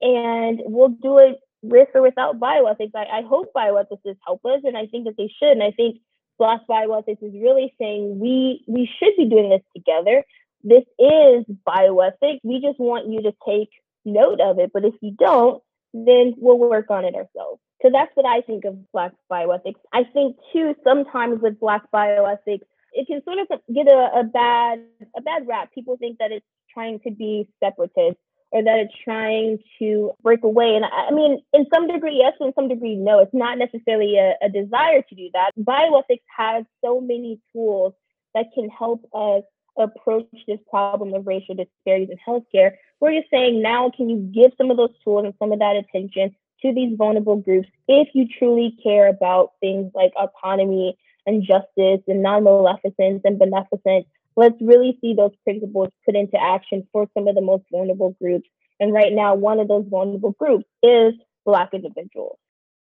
and 0.00 0.60
we'll 0.64 0.88
do 0.88 1.18
it 1.18 1.38
with 1.62 1.88
or 1.94 2.02
without 2.02 2.38
bioethics. 2.38 2.92
I, 2.94 3.18
I 3.18 3.22
hope 3.22 3.52
bioethicists 3.54 4.18
help 4.24 4.44
us, 4.44 4.60
and 4.64 4.76
I 4.76 4.86
think 4.86 5.06
that 5.06 5.16
they 5.16 5.32
should. 5.38 5.52
And 5.52 5.62
I 5.62 5.72
think 5.72 5.98
Black 6.38 6.60
bioethics 6.68 7.22
is 7.22 7.32
really 7.34 7.74
saying 7.80 8.20
we 8.20 8.64
we 8.66 8.88
should 8.98 9.16
be 9.16 9.28
doing 9.28 9.50
this 9.50 9.62
together. 9.76 10.24
This 10.62 10.84
is 10.98 11.44
bioethics. 11.66 12.40
We 12.44 12.60
just 12.60 12.78
want 12.78 13.08
you 13.08 13.22
to 13.22 13.32
take 13.46 13.70
note 14.04 14.40
of 14.40 14.58
it. 14.58 14.70
But 14.72 14.84
if 14.84 14.94
you 15.00 15.14
don't, 15.18 15.62
then 15.92 16.34
we'll 16.36 16.58
work 16.58 16.90
on 16.90 17.04
it 17.04 17.14
ourselves. 17.14 17.60
So 17.82 17.90
that's 17.92 18.10
what 18.14 18.26
I 18.26 18.40
think 18.40 18.64
of 18.64 18.90
Black 18.92 19.12
bioethics. 19.30 19.80
I 19.92 20.04
think 20.04 20.36
too 20.52 20.74
sometimes 20.84 21.40
with 21.40 21.60
Black 21.60 21.82
bioethics, 21.92 22.62
it 22.92 23.06
can 23.06 23.22
sort 23.24 23.38
of 23.38 23.60
get 23.72 23.86
a, 23.88 24.20
a 24.20 24.24
bad 24.24 24.84
a 25.16 25.20
bad 25.20 25.46
rap. 25.46 25.72
People 25.74 25.96
think 25.96 26.18
that 26.18 26.32
it's 26.32 26.46
trying 26.72 27.00
to 27.00 27.10
be 27.10 27.48
separatist 27.62 28.18
or 28.50 28.62
that 28.62 28.78
it's 28.78 28.94
trying 29.04 29.58
to 29.78 30.12
break 30.22 30.42
away. 30.42 30.74
And 30.74 30.84
I 30.84 31.10
mean, 31.10 31.42
in 31.52 31.66
some 31.72 31.86
degree, 31.86 32.16
yes, 32.18 32.32
in 32.40 32.52
some 32.54 32.68
degree, 32.68 32.96
no. 32.96 33.18
It's 33.20 33.34
not 33.34 33.58
necessarily 33.58 34.16
a, 34.16 34.34
a 34.42 34.48
desire 34.48 35.02
to 35.02 35.14
do 35.14 35.28
that. 35.34 35.52
Bioethics 35.58 36.22
has 36.36 36.64
so 36.82 37.00
many 37.00 37.40
tools 37.52 37.92
that 38.34 38.46
can 38.54 38.68
help 38.70 39.04
us 39.14 39.42
approach 39.76 40.26
this 40.46 40.58
problem 40.68 41.14
of 41.14 41.26
racial 41.26 41.54
disparities 41.54 42.08
in 42.10 42.18
healthcare. 42.26 42.72
We're 43.00 43.18
just 43.18 43.30
saying 43.30 43.62
now, 43.62 43.90
can 43.96 44.08
you 44.08 44.18
give 44.18 44.52
some 44.58 44.70
of 44.70 44.76
those 44.76 44.94
tools 45.04 45.24
and 45.24 45.34
some 45.38 45.52
of 45.52 45.60
that 45.60 45.76
attention 45.76 46.34
to 46.62 46.74
these 46.74 46.96
vulnerable 46.96 47.36
groups 47.36 47.68
if 47.86 48.08
you 48.14 48.26
truly 48.38 48.76
care 48.82 49.08
about 49.08 49.52
things 49.60 49.92
like 49.94 50.12
autonomy 50.16 50.98
and 51.26 51.44
justice 51.44 52.02
and 52.08 52.22
non-maleficence 52.22 53.20
and 53.24 53.38
beneficence 53.38 54.06
let's 54.38 54.54
really 54.60 54.96
see 55.00 55.14
those 55.14 55.32
principles 55.42 55.88
put 56.06 56.14
into 56.14 56.40
action 56.40 56.86
for 56.92 57.08
some 57.12 57.26
of 57.26 57.34
the 57.34 57.40
most 57.40 57.64
vulnerable 57.72 58.14
groups. 58.22 58.48
And 58.78 58.94
right 58.94 59.12
now, 59.12 59.34
one 59.34 59.58
of 59.58 59.66
those 59.66 59.84
vulnerable 59.90 60.30
groups 60.38 60.64
is 60.80 61.12
Black 61.44 61.70
individuals. 61.74 62.38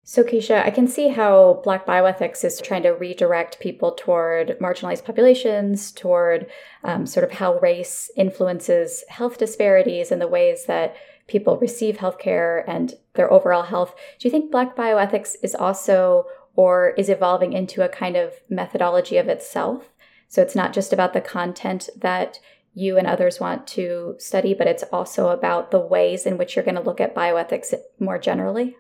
So, 0.05 0.23
Keisha, 0.23 0.65
I 0.65 0.71
can 0.71 0.87
see 0.87 1.09
how 1.09 1.61
Black 1.65 1.85
bioethics 1.85 2.45
is 2.45 2.61
trying 2.61 2.85
to 2.85 2.91
redirect 2.91 3.59
people 3.59 3.91
toward 3.91 4.57
marginalized 4.61 5.05
populations, 5.05 5.91
toward 5.91 6.47
um, 6.85 7.07
sort 7.07 7.25
of 7.25 7.33
how 7.33 7.59
race 7.59 8.09
influences 8.17 9.03
health 9.09 9.39
disparities 9.39 10.13
and 10.13 10.21
the 10.21 10.29
ways 10.29 10.67
that 10.67 10.95
people 11.27 11.59
receive 11.59 11.97
healthcare 11.97 12.63
and 12.69 12.95
their 13.15 13.33
overall 13.33 13.65
health. 13.65 13.97
Do 14.21 14.29
you 14.29 14.31
think 14.31 14.53
Black 14.53 14.77
bioethics 14.77 15.35
is 15.43 15.57
also 15.57 16.25
or 16.55 16.91
is 16.91 17.09
evolving 17.09 17.53
into 17.53 17.85
a 17.85 17.89
kind 17.89 18.17
of 18.17 18.35
methodology 18.49 19.17
of 19.17 19.29
itself 19.29 19.89
so 20.33 20.41
it's 20.41 20.55
not 20.55 20.73
just 20.73 20.95
about 20.95 21.13
the 21.13 21.21
content 21.21 21.91
that 21.95 22.41
you 22.73 22.97
and 22.97 23.07
others 23.07 23.39
want 23.39 23.67
to 23.67 24.15
study, 24.19 24.55
but 24.55 24.67
it's 24.67 24.83
also 24.85 25.29
about 25.29 25.71
the 25.71 25.79
ways 25.79 26.25
in 26.25 26.39
which 26.39 26.57
you're 26.57 26.65
going 26.65 26.75
to 26.75 26.81
look 26.81 27.03
at 27.03 27.15
bioethics 27.15 27.75
more 27.99 28.19
generally? 28.19 28.75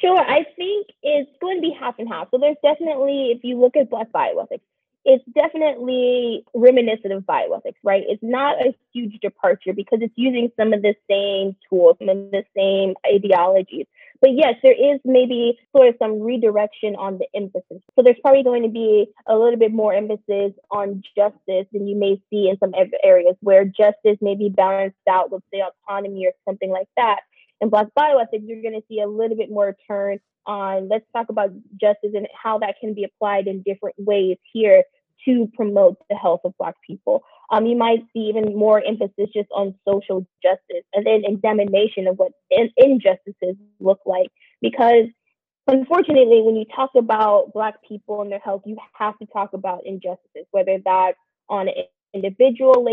Sure. 0.00 0.18
I 0.18 0.44
think 0.56 0.86
it's 1.02 1.30
going 1.42 1.58
to 1.58 1.60
be 1.60 1.76
half 1.78 1.96
and 1.98 2.08
half. 2.08 2.28
So 2.30 2.38
there's 2.38 2.56
definitely, 2.62 3.32
if 3.36 3.44
you 3.44 3.60
look 3.60 3.76
at 3.76 3.90
Black 3.90 4.10
bioethics, 4.12 4.62
it's 5.04 5.22
definitely 5.34 6.46
reminiscent 6.54 7.12
of 7.12 7.24
bioethics, 7.24 7.76
right? 7.82 8.04
It's 8.08 8.22
not 8.22 8.64
a 8.64 8.74
huge 8.94 9.20
departure 9.20 9.74
because 9.74 9.98
it's 10.00 10.14
using 10.16 10.50
some 10.56 10.72
of 10.72 10.80
the 10.80 10.94
same 11.06 11.54
tools, 11.68 11.98
of 12.00 12.06
the 12.06 12.44
same 12.56 12.94
ideologies. 13.06 13.88
But 14.22 14.30
yes, 14.34 14.54
there 14.62 14.72
is 14.72 15.00
maybe 15.04 15.58
sort 15.76 15.88
of 15.88 15.96
some 15.98 16.20
redirection 16.20 16.94
on 16.94 17.18
the 17.18 17.26
emphasis. 17.34 17.82
So 17.96 18.02
there's 18.04 18.20
probably 18.22 18.44
going 18.44 18.62
to 18.62 18.68
be 18.68 19.06
a 19.26 19.36
little 19.36 19.58
bit 19.58 19.72
more 19.72 19.92
emphasis 19.92 20.52
on 20.70 21.02
justice 21.16 21.66
than 21.72 21.88
you 21.88 21.96
may 21.98 22.22
see 22.30 22.48
in 22.48 22.56
some 22.60 22.72
areas 23.02 23.34
where 23.40 23.64
justice 23.64 24.16
may 24.20 24.36
be 24.36 24.48
balanced 24.48 24.96
out 25.10 25.32
with, 25.32 25.42
say, 25.52 25.60
autonomy 25.60 26.24
or 26.26 26.32
something 26.48 26.70
like 26.70 26.86
that. 26.96 27.22
In 27.60 27.68
Black 27.68 27.88
bioethics, 27.98 28.46
you're 28.46 28.62
going 28.62 28.80
to 28.80 28.86
see 28.88 29.00
a 29.00 29.08
little 29.08 29.36
bit 29.36 29.50
more 29.50 29.76
turn 29.88 30.20
on 30.46 30.88
let's 30.88 31.04
talk 31.12 31.28
about 31.28 31.50
justice 31.80 32.10
and 32.14 32.26
how 32.40 32.58
that 32.58 32.74
can 32.80 32.94
be 32.94 33.04
applied 33.04 33.46
in 33.46 33.62
different 33.62 33.94
ways 33.98 34.36
here 34.52 34.82
to 35.24 35.50
promote 35.54 35.96
the 36.08 36.16
health 36.16 36.40
of 36.44 36.54
Black 36.58 36.74
people. 36.86 37.22
Um, 37.50 37.66
you 37.66 37.76
might 37.76 38.00
see 38.12 38.20
even 38.20 38.56
more 38.56 38.82
emphasis 38.82 39.28
just 39.34 39.48
on 39.54 39.74
social 39.86 40.26
justice 40.42 40.84
and 40.94 41.06
then 41.06 41.22
examination 41.24 42.06
of 42.06 42.16
what 42.16 42.32
in- 42.50 42.72
injustices 42.76 43.56
look 43.80 44.00
like. 44.06 44.28
Because 44.60 45.06
unfortunately, 45.66 46.40
when 46.42 46.56
you 46.56 46.64
talk 46.74 46.90
about 46.96 47.52
Black 47.52 47.74
people 47.86 48.22
and 48.22 48.32
their 48.32 48.38
health, 48.38 48.62
you 48.64 48.76
have 48.98 49.18
to 49.18 49.26
talk 49.26 49.52
about 49.52 49.82
injustices, 49.84 50.46
whether 50.50 50.78
that's 50.84 51.18
on 51.48 51.68
an 51.68 51.74
individual 52.14 52.84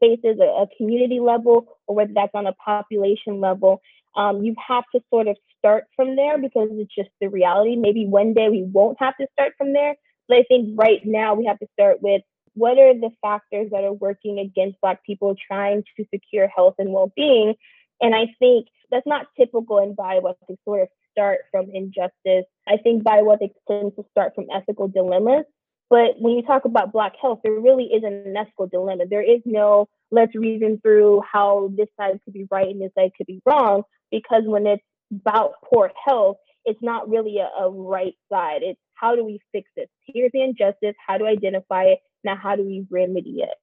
basis, 0.00 0.38
a, 0.40 0.66
community 0.76 1.20
level, 1.20 1.66
or 1.86 1.96
whether 1.96 2.12
that's 2.14 2.34
on 2.34 2.46
a 2.46 2.52
population 2.52 3.40
level. 3.40 3.80
Um, 4.16 4.42
you 4.42 4.54
have 4.68 4.84
to 4.94 5.00
sort 5.10 5.26
of 5.26 5.36
start 5.58 5.84
from 5.96 6.14
there 6.14 6.38
because 6.38 6.68
it's 6.72 6.94
just 6.94 7.10
the 7.20 7.28
reality. 7.28 7.76
Maybe 7.76 8.06
one 8.06 8.32
day 8.32 8.48
we 8.48 8.62
won't 8.62 8.96
have 9.00 9.16
to 9.16 9.26
start 9.32 9.54
from 9.58 9.72
there, 9.72 9.96
but 10.28 10.38
I 10.38 10.42
think 10.44 10.78
right 10.78 11.00
now 11.04 11.34
we 11.34 11.46
have 11.46 11.58
to 11.58 11.66
start 11.72 12.02
with 12.02 12.22
what 12.54 12.78
are 12.78 12.94
the 12.94 13.10
factors 13.20 13.70
that 13.72 13.84
are 13.84 13.92
working 13.92 14.38
against 14.38 14.80
Black 14.80 15.04
people 15.04 15.34
trying 15.34 15.82
to 15.96 16.04
secure 16.14 16.48
health 16.48 16.74
and 16.78 16.92
well 16.92 17.12
being? 17.16 17.54
And 18.00 18.14
I 18.14 18.26
think 18.38 18.68
that's 18.90 19.06
not 19.06 19.26
typical 19.36 19.78
in 19.78 19.96
bioethics, 19.96 20.56
sort 20.64 20.82
of 20.82 20.88
start 21.10 21.40
from 21.50 21.70
injustice. 21.72 22.44
I 22.68 22.76
think 22.82 23.02
bioethics 23.02 23.54
tends 23.68 23.96
to 23.96 24.04
start 24.10 24.34
from 24.34 24.46
ethical 24.54 24.88
dilemmas. 24.88 25.44
But 25.90 26.18
when 26.18 26.34
you 26.34 26.42
talk 26.42 26.64
about 26.64 26.92
Black 26.92 27.12
health, 27.20 27.40
there 27.42 27.52
really 27.52 27.90
isn't 27.94 28.26
an 28.26 28.36
ethical 28.36 28.66
dilemma. 28.66 29.04
There 29.08 29.22
is 29.22 29.40
no 29.44 29.88
let's 30.10 30.34
reason 30.34 30.80
through 30.80 31.22
how 31.30 31.70
this 31.76 31.88
side 31.98 32.20
could 32.24 32.34
be 32.34 32.46
right 32.50 32.68
and 32.68 32.80
this 32.80 32.92
side 32.96 33.10
could 33.16 33.26
be 33.26 33.42
wrong, 33.44 33.82
because 34.10 34.42
when 34.44 34.66
it's 34.66 34.82
about 35.12 35.54
poor 35.64 35.90
health, 36.04 36.36
it's 36.64 36.80
not 36.82 37.08
really 37.08 37.38
a, 37.38 37.48
a 37.62 37.70
right 37.70 38.14
side. 38.32 38.62
It's 38.62 38.80
how 38.94 39.14
do 39.14 39.24
we 39.24 39.40
fix 39.52 39.70
this? 39.76 39.88
Here's 40.06 40.32
the 40.32 40.42
injustice. 40.42 40.94
How 41.04 41.18
do 41.18 41.26
I 41.26 41.30
identify 41.30 41.84
it? 41.84 41.98
Now, 42.22 42.36
how 42.36 42.56
do 42.56 42.64
we 42.64 42.86
remedy 42.90 43.42
it? 43.42 43.54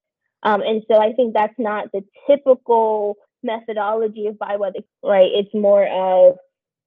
Um, 0.44 0.62
and 0.62 0.84
so 0.89 0.98
I 0.98 1.13
think 1.13 1.34
that's 1.34 1.58
not 1.58 1.91
the 1.91 2.04
typical 2.28 3.15
methodology 3.44 4.28
of 4.28 4.36
bioethics, 4.36 4.86
right? 5.04 5.30
It's 5.34 5.54
more 5.54 5.88
of 5.88 6.38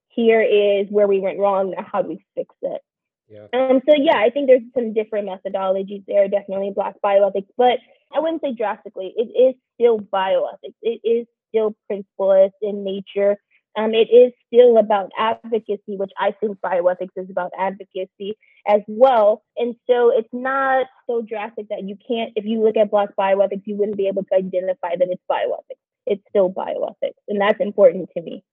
here 0.09 0.41
is 0.41 0.87
where 0.89 1.07
we 1.07 1.19
went 1.19 1.39
wrong. 1.39 1.71
Now, 1.71 1.85
how 1.91 2.01
do 2.01 2.09
we 2.09 2.25
fix 2.35 2.53
it? 2.61 2.81
Yeah. 3.27 3.47
Um, 3.53 3.81
so 3.87 3.95
yeah, 3.95 4.17
I 4.17 4.29
think 4.29 4.47
there's 4.47 4.61
some 4.73 4.93
different 4.93 5.27
methodologies 5.27 6.03
there, 6.07 6.27
definitely 6.27 6.71
black 6.73 6.95
bioethics, 7.03 7.47
but 7.57 7.79
I 8.15 8.19
wouldn't 8.19 8.41
say 8.41 8.53
drastically. 8.53 9.13
It 9.17 9.29
is 9.35 9.55
still 9.73 9.99
bioethics. 9.99 10.75
It 10.81 11.01
is 11.03 11.27
still 11.49 11.75
principlist 11.91 12.51
in 12.61 12.83
nature. 12.83 13.37
Um, 13.77 13.93
it 13.93 14.09
is 14.09 14.31
still 14.47 14.77
about 14.77 15.11
advocacy, 15.17 15.97
which 15.97 16.11
I 16.17 16.31
think 16.31 16.59
bioethics 16.61 17.09
is 17.17 17.29
about 17.29 17.51
advocacy 17.57 18.37
as 18.67 18.81
well. 18.87 19.43
And 19.57 19.75
so 19.87 20.11
it's 20.11 20.29
not 20.31 20.87
so 21.07 21.21
drastic 21.21 21.67
that 21.69 21.83
you 21.83 21.97
can't, 22.07 22.31
if 22.35 22.45
you 22.45 22.63
look 22.63 22.77
at 22.77 22.91
Black 22.91 23.09
bioethics, 23.17 23.63
you 23.65 23.75
wouldn't 23.75 23.97
be 23.97 24.07
able 24.07 24.23
to 24.23 24.35
identify 24.35 24.95
that 24.95 25.09
it's 25.09 25.21
bioethics. 25.29 25.81
It's 26.05 26.23
still 26.29 26.51
bioethics. 26.51 27.19
And 27.27 27.41
that's 27.41 27.59
important 27.59 28.09
to 28.15 28.21
me. 28.21 28.43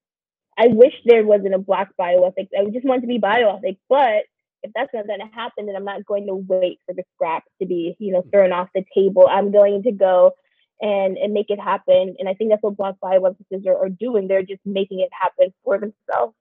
I 0.58 0.66
wish 0.68 0.92
there 1.04 1.24
wasn't 1.24 1.54
a 1.54 1.58
Black 1.58 1.90
bioethics. 1.98 2.48
I 2.58 2.62
would 2.62 2.74
just 2.74 2.87
want 2.87 3.02
to 3.02 3.08
be 3.08 3.18
bioethics. 3.18 3.78
But 3.88 4.24
if 4.62 4.72
that's 4.74 4.92
not 4.92 5.06
going 5.06 5.20
to 5.20 5.35
happen, 5.35 5.66
then 5.66 5.76
I'm 5.76 5.85
not 5.85 6.04
going 6.04 6.26
to 6.26 6.35
wait 6.35 6.80
for 6.87 6.94
the 6.94 7.04
scraps 7.14 7.50
to 7.61 7.66
be, 7.66 7.96
you 7.98 8.12
know, 8.12 8.24
thrown 8.32 8.52
off 8.52 8.68
the 8.74 8.85
table. 8.94 9.28
I'm 9.30 9.52
going 9.52 9.82
to 9.85 9.92
go 9.92 10.32
and 10.80 11.16
and 11.16 11.32
make 11.32 11.50
it 11.50 11.61
happen. 11.61 12.16
And 12.18 12.28
I 12.28 12.35
think 12.35 12.50
that's 12.50 12.62
what 12.62 12.76
Black 12.76 12.96
bioethicists 13.02 13.66
are, 13.66 13.76
are 13.76 13.88
doing. 13.88 14.28
They're 14.28 14.42
just 14.42 14.61
making 14.64 15.00
it 15.00 15.11
happen 15.18 15.52
for 15.64 15.78
themselves. 15.78 16.35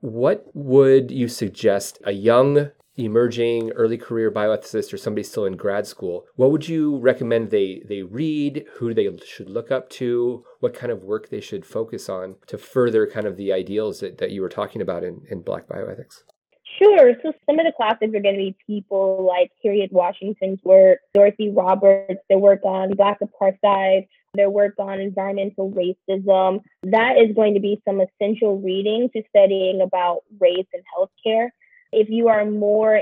What 0.00 0.46
would 0.54 1.10
you 1.10 1.28
suggest 1.28 1.98
a 2.04 2.12
young 2.12 2.70
emerging 2.98 3.70
early 3.72 3.96
career 3.96 4.30
bioethicist 4.30 4.92
or 4.92 4.96
somebody 4.96 5.22
still 5.22 5.44
in 5.44 5.56
grad 5.56 5.86
school 5.86 6.26
what 6.34 6.50
would 6.50 6.68
you 6.68 6.98
recommend 6.98 7.50
they 7.50 7.80
they 7.88 8.02
read 8.02 8.64
who 8.78 8.92
they 8.92 9.08
should 9.24 9.48
look 9.48 9.70
up 9.70 9.88
to 9.88 10.44
what 10.58 10.74
kind 10.74 10.90
of 10.90 11.04
work 11.04 11.28
they 11.28 11.40
should 11.40 11.64
focus 11.64 12.08
on 12.08 12.34
to 12.48 12.58
further 12.58 13.06
kind 13.06 13.24
of 13.24 13.36
the 13.36 13.52
ideals 13.52 14.00
that, 14.00 14.18
that 14.18 14.32
you 14.32 14.42
were 14.42 14.48
talking 14.48 14.82
about 14.82 15.04
in, 15.04 15.20
in 15.30 15.40
black 15.42 15.68
bioethics 15.68 16.24
Sure. 16.78 17.12
So 17.22 17.32
some 17.44 17.58
of 17.58 17.66
the 17.66 17.72
classics 17.76 18.14
are 18.14 18.20
going 18.20 18.34
to 18.34 18.38
be 18.38 18.56
people 18.66 19.26
like 19.26 19.50
Harriet 19.64 19.92
Washington's 19.92 20.60
work, 20.62 21.00
Dorothy 21.12 21.50
Roberts, 21.50 22.20
their 22.28 22.38
work 22.38 22.60
on 22.64 22.94
Black 22.94 23.18
apartheid, 23.20 24.06
their 24.34 24.50
work 24.50 24.74
on 24.78 25.00
environmental 25.00 25.72
racism. 25.72 26.60
That 26.84 27.16
is 27.18 27.34
going 27.34 27.54
to 27.54 27.60
be 27.60 27.82
some 27.84 28.00
essential 28.00 28.60
reading 28.60 29.10
to 29.14 29.22
studying 29.30 29.80
about 29.80 30.20
race 30.38 30.66
and 30.72 30.82
healthcare. 30.96 31.48
If 31.92 32.10
you 32.10 32.28
are 32.28 32.44
more 32.44 33.00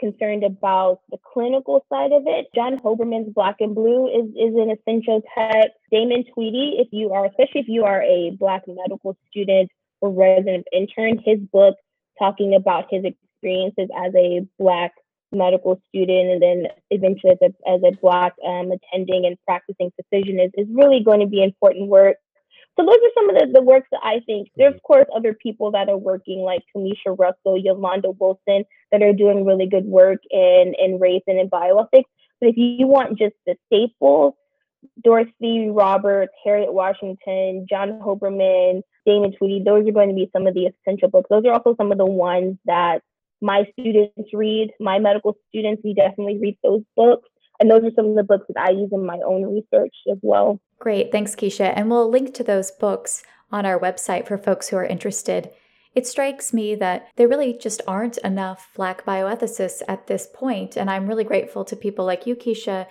concerned 0.00 0.44
about 0.44 1.00
the 1.10 1.18
clinical 1.32 1.84
side 1.92 2.12
of 2.12 2.22
it, 2.26 2.46
John 2.54 2.78
Hoberman's 2.78 3.34
Black 3.34 3.56
and 3.60 3.74
Blue 3.74 4.06
is, 4.06 4.28
is 4.30 4.54
an 4.54 4.70
essential 4.70 5.22
text. 5.36 5.76
Damon 5.90 6.24
Tweedy, 6.32 6.76
if 6.78 6.88
you 6.92 7.12
are, 7.12 7.26
especially 7.26 7.60
if 7.60 7.68
you 7.68 7.84
are 7.84 8.02
a 8.02 8.30
Black 8.38 8.62
medical 8.66 9.16
student 9.28 9.70
or 10.00 10.10
resident 10.10 10.66
intern, 10.72 11.20
his 11.22 11.40
book 11.52 11.74
talking 12.18 12.54
about 12.54 12.86
his 12.90 13.04
experiences 13.04 13.88
as 13.96 14.12
a 14.14 14.46
Black 14.58 14.92
medical 15.30 15.80
student 15.88 16.30
and 16.30 16.42
then 16.42 16.66
eventually 16.90 17.32
as 17.32 17.38
a, 17.42 17.70
as 17.70 17.80
a 17.84 17.96
Black 18.00 18.34
um, 18.46 18.70
attending 18.72 19.26
and 19.26 19.36
practicing 19.46 19.92
physician 19.96 20.40
is, 20.40 20.50
is 20.54 20.66
really 20.72 21.02
going 21.04 21.20
to 21.20 21.26
be 21.26 21.42
important 21.42 21.88
work. 21.88 22.16
So 22.78 22.86
those 22.86 22.96
are 22.96 23.14
some 23.14 23.30
of 23.30 23.36
the, 23.36 23.52
the 23.54 23.62
works 23.62 23.88
that 23.90 24.00
I 24.04 24.20
think. 24.24 24.48
There's 24.56 24.74
of 24.74 24.82
course 24.82 25.06
other 25.14 25.34
people 25.34 25.72
that 25.72 25.88
are 25.88 25.96
working 25.96 26.40
like 26.40 26.62
Camisha 26.74 27.18
Russell, 27.18 27.58
Yolanda 27.58 28.10
Wilson 28.10 28.64
that 28.92 29.02
are 29.02 29.12
doing 29.12 29.44
really 29.44 29.66
good 29.66 29.84
work 29.84 30.20
in, 30.30 30.74
in 30.78 31.00
race 31.00 31.22
and 31.26 31.40
in 31.40 31.50
bioethics. 31.50 32.04
But 32.40 32.50
if 32.50 32.56
you 32.56 32.86
want 32.86 33.18
just 33.18 33.34
the 33.46 33.56
staples, 33.66 34.34
Dorothy 35.02 35.68
Roberts, 35.70 36.32
Harriet 36.44 36.72
Washington, 36.72 37.66
John 37.68 38.00
Hoberman, 38.00 38.82
Damon 39.06 39.32
Tweedy, 39.36 39.62
those 39.64 39.88
are 39.88 39.92
going 39.92 40.08
to 40.08 40.14
be 40.14 40.30
some 40.32 40.46
of 40.46 40.54
the 40.54 40.66
essential 40.66 41.08
books. 41.08 41.28
Those 41.30 41.44
are 41.46 41.52
also 41.52 41.74
some 41.76 41.92
of 41.92 41.98
the 41.98 42.06
ones 42.06 42.58
that 42.66 43.02
my 43.40 43.64
students 43.78 44.30
read, 44.32 44.70
my 44.80 44.98
medical 44.98 45.36
students, 45.48 45.82
we 45.84 45.94
definitely 45.94 46.38
read 46.38 46.58
those 46.62 46.82
books. 46.96 47.28
And 47.60 47.70
those 47.70 47.82
are 47.82 47.90
some 47.96 48.06
of 48.06 48.16
the 48.16 48.22
books 48.22 48.46
that 48.48 48.60
I 48.60 48.70
use 48.70 48.90
in 48.92 49.04
my 49.04 49.18
own 49.26 49.44
research 49.44 49.94
as 50.10 50.18
well. 50.22 50.60
Great. 50.78 51.10
Thanks, 51.10 51.34
Keisha. 51.34 51.72
And 51.74 51.90
we'll 51.90 52.08
link 52.08 52.34
to 52.34 52.44
those 52.44 52.70
books 52.70 53.24
on 53.50 53.66
our 53.66 53.78
website 53.78 54.26
for 54.28 54.38
folks 54.38 54.68
who 54.68 54.76
are 54.76 54.84
interested. 54.84 55.50
It 55.94 56.06
strikes 56.06 56.52
me 56.52 56.74
that 56.76 57.08
there 57.16 57.26
really 57.26 57.54
just 57.54 57.82
aren't 57.86 58.18
enough 58.18 58.70
Black 58.76 59.04
bioethicists 59.04 59.82
at 59.88 60.06
this 60.06 60.28
point, 60.32 60.76
and 60.76 60.88
I'm 60.88 61.08
really 61.08 61.24
grateful 61.24 61.64
to 61.64 61.74
people 61.74 62.04
like 62.04 62.26
you, 62.26 62.36
Keisha, 62.36 62.86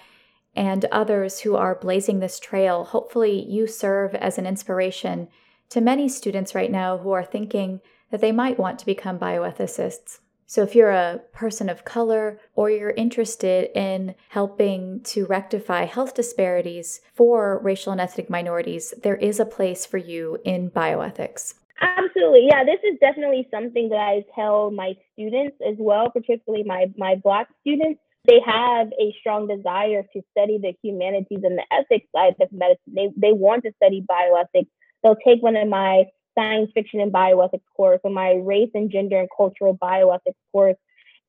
and 0.57 0.85
others 0.85 1.41
who 1.41 1.55
are 1.55 1.75
blazing 1.75 2.19
this 2.19 2.39
trail. 2.39 2.83
Hopefully, 2.83 3.45
you 3.47 3.67
serve 3.67 4.15
as 4.15 4.37
an 4.37 4.47
inspiration 4.47 5.27
to 5.69 5.79
many 5.79 6.09
students 6.09 6.55
right 6.55 6.71
now 6.71 6.97
who 6.97 7.11
are 7.11 7.23
thinking 7.23 7.79
that 8.09 8.21
they 8.21 8.31
might 8.31 8.57
want 8.57 8.79
to 8.79 8.85
become 8.85 9.19
bioethicists. 9.19 10.19
So, 10.49 10.63
if 10.63 10.75
you're 10.75 10.91
a 10.91 11.21
person 11.33 11.69
of 11.69 11.85
color 11.85 12.39
or 12.55 12.69
you're 12.69 12.91
interested 12.91 13.69
in 13.77 14.15
helping 14.29 15.01
to 15.03 15.25
rectify 15.25 15.83
health 15.85 16.15
disparities 16.15 17.01
for 17.13 17.59
racial 17.59 17.91
and 17.91 18.01
ethnic 18.01 18.29
minorities, 18.29 18.93
there 19.03 19.17
is 19.17 19.39
a 19.39 19.45
place 19.45 19.85
for 19.85 19.97
you 19.97 20.39
in 20.43 20.71
bioethics. 20.71 21.53
Absolutely. 21.81 22.47
Yeah, 22.49 22.63
this 22.63 22.79
is 22.83 22.97
definitely 22.99 23.47
something 23.51 23.89
that 23.89 23.99
I 23.99 24.25
tell 24.33 24.71
my 24.71 24.93
students 25.13 25.57
as 25.67 25.75
well, 25.77 26.09
particularly 26.09 26.63
my, 26.63 26.85
my 26.97 27.15
Black 27.15 27.49
students. 27.61 27.99
They 28.27 28.41
have 28.45 28.87
a 28.99 29.15
strong 29.19 29.47
desire 29.47 30.03
to 30.13 30.21
study 30.31 30.57
the 30.57 30.73
humanities 30.83 31.39
and 31.43 31.57
the 31.57 31.65
ethics 31.71 32.07
side 32.15 32.35
of 32.41 32.51
medicine. 32.51 32.93
They, 32.93 33.09
they 33.15 33.31
want 33.31 33.63
to 33.63 33.71
study 33.81 34.05
bioethics. 34.09 34.67
They'll 35.01 35.15
take 35.25 35.41
one 35.41 35.55
of 35.55 35.67
my 35.67 36.05
science 36.37 36.69
fiction 36.73 36.99
and 36.99 37.11
bioethics 37.11 37.61
course 37.75 37.99
or 38.03 38.11
my 38.11 38.33
race 38.33 38.69
and 38.73 38.91
gender 38.91 39.19
and 39.19 39.29
cultural 39.35 39.77
bioethics 39.77 40.35
course 40.51 40.75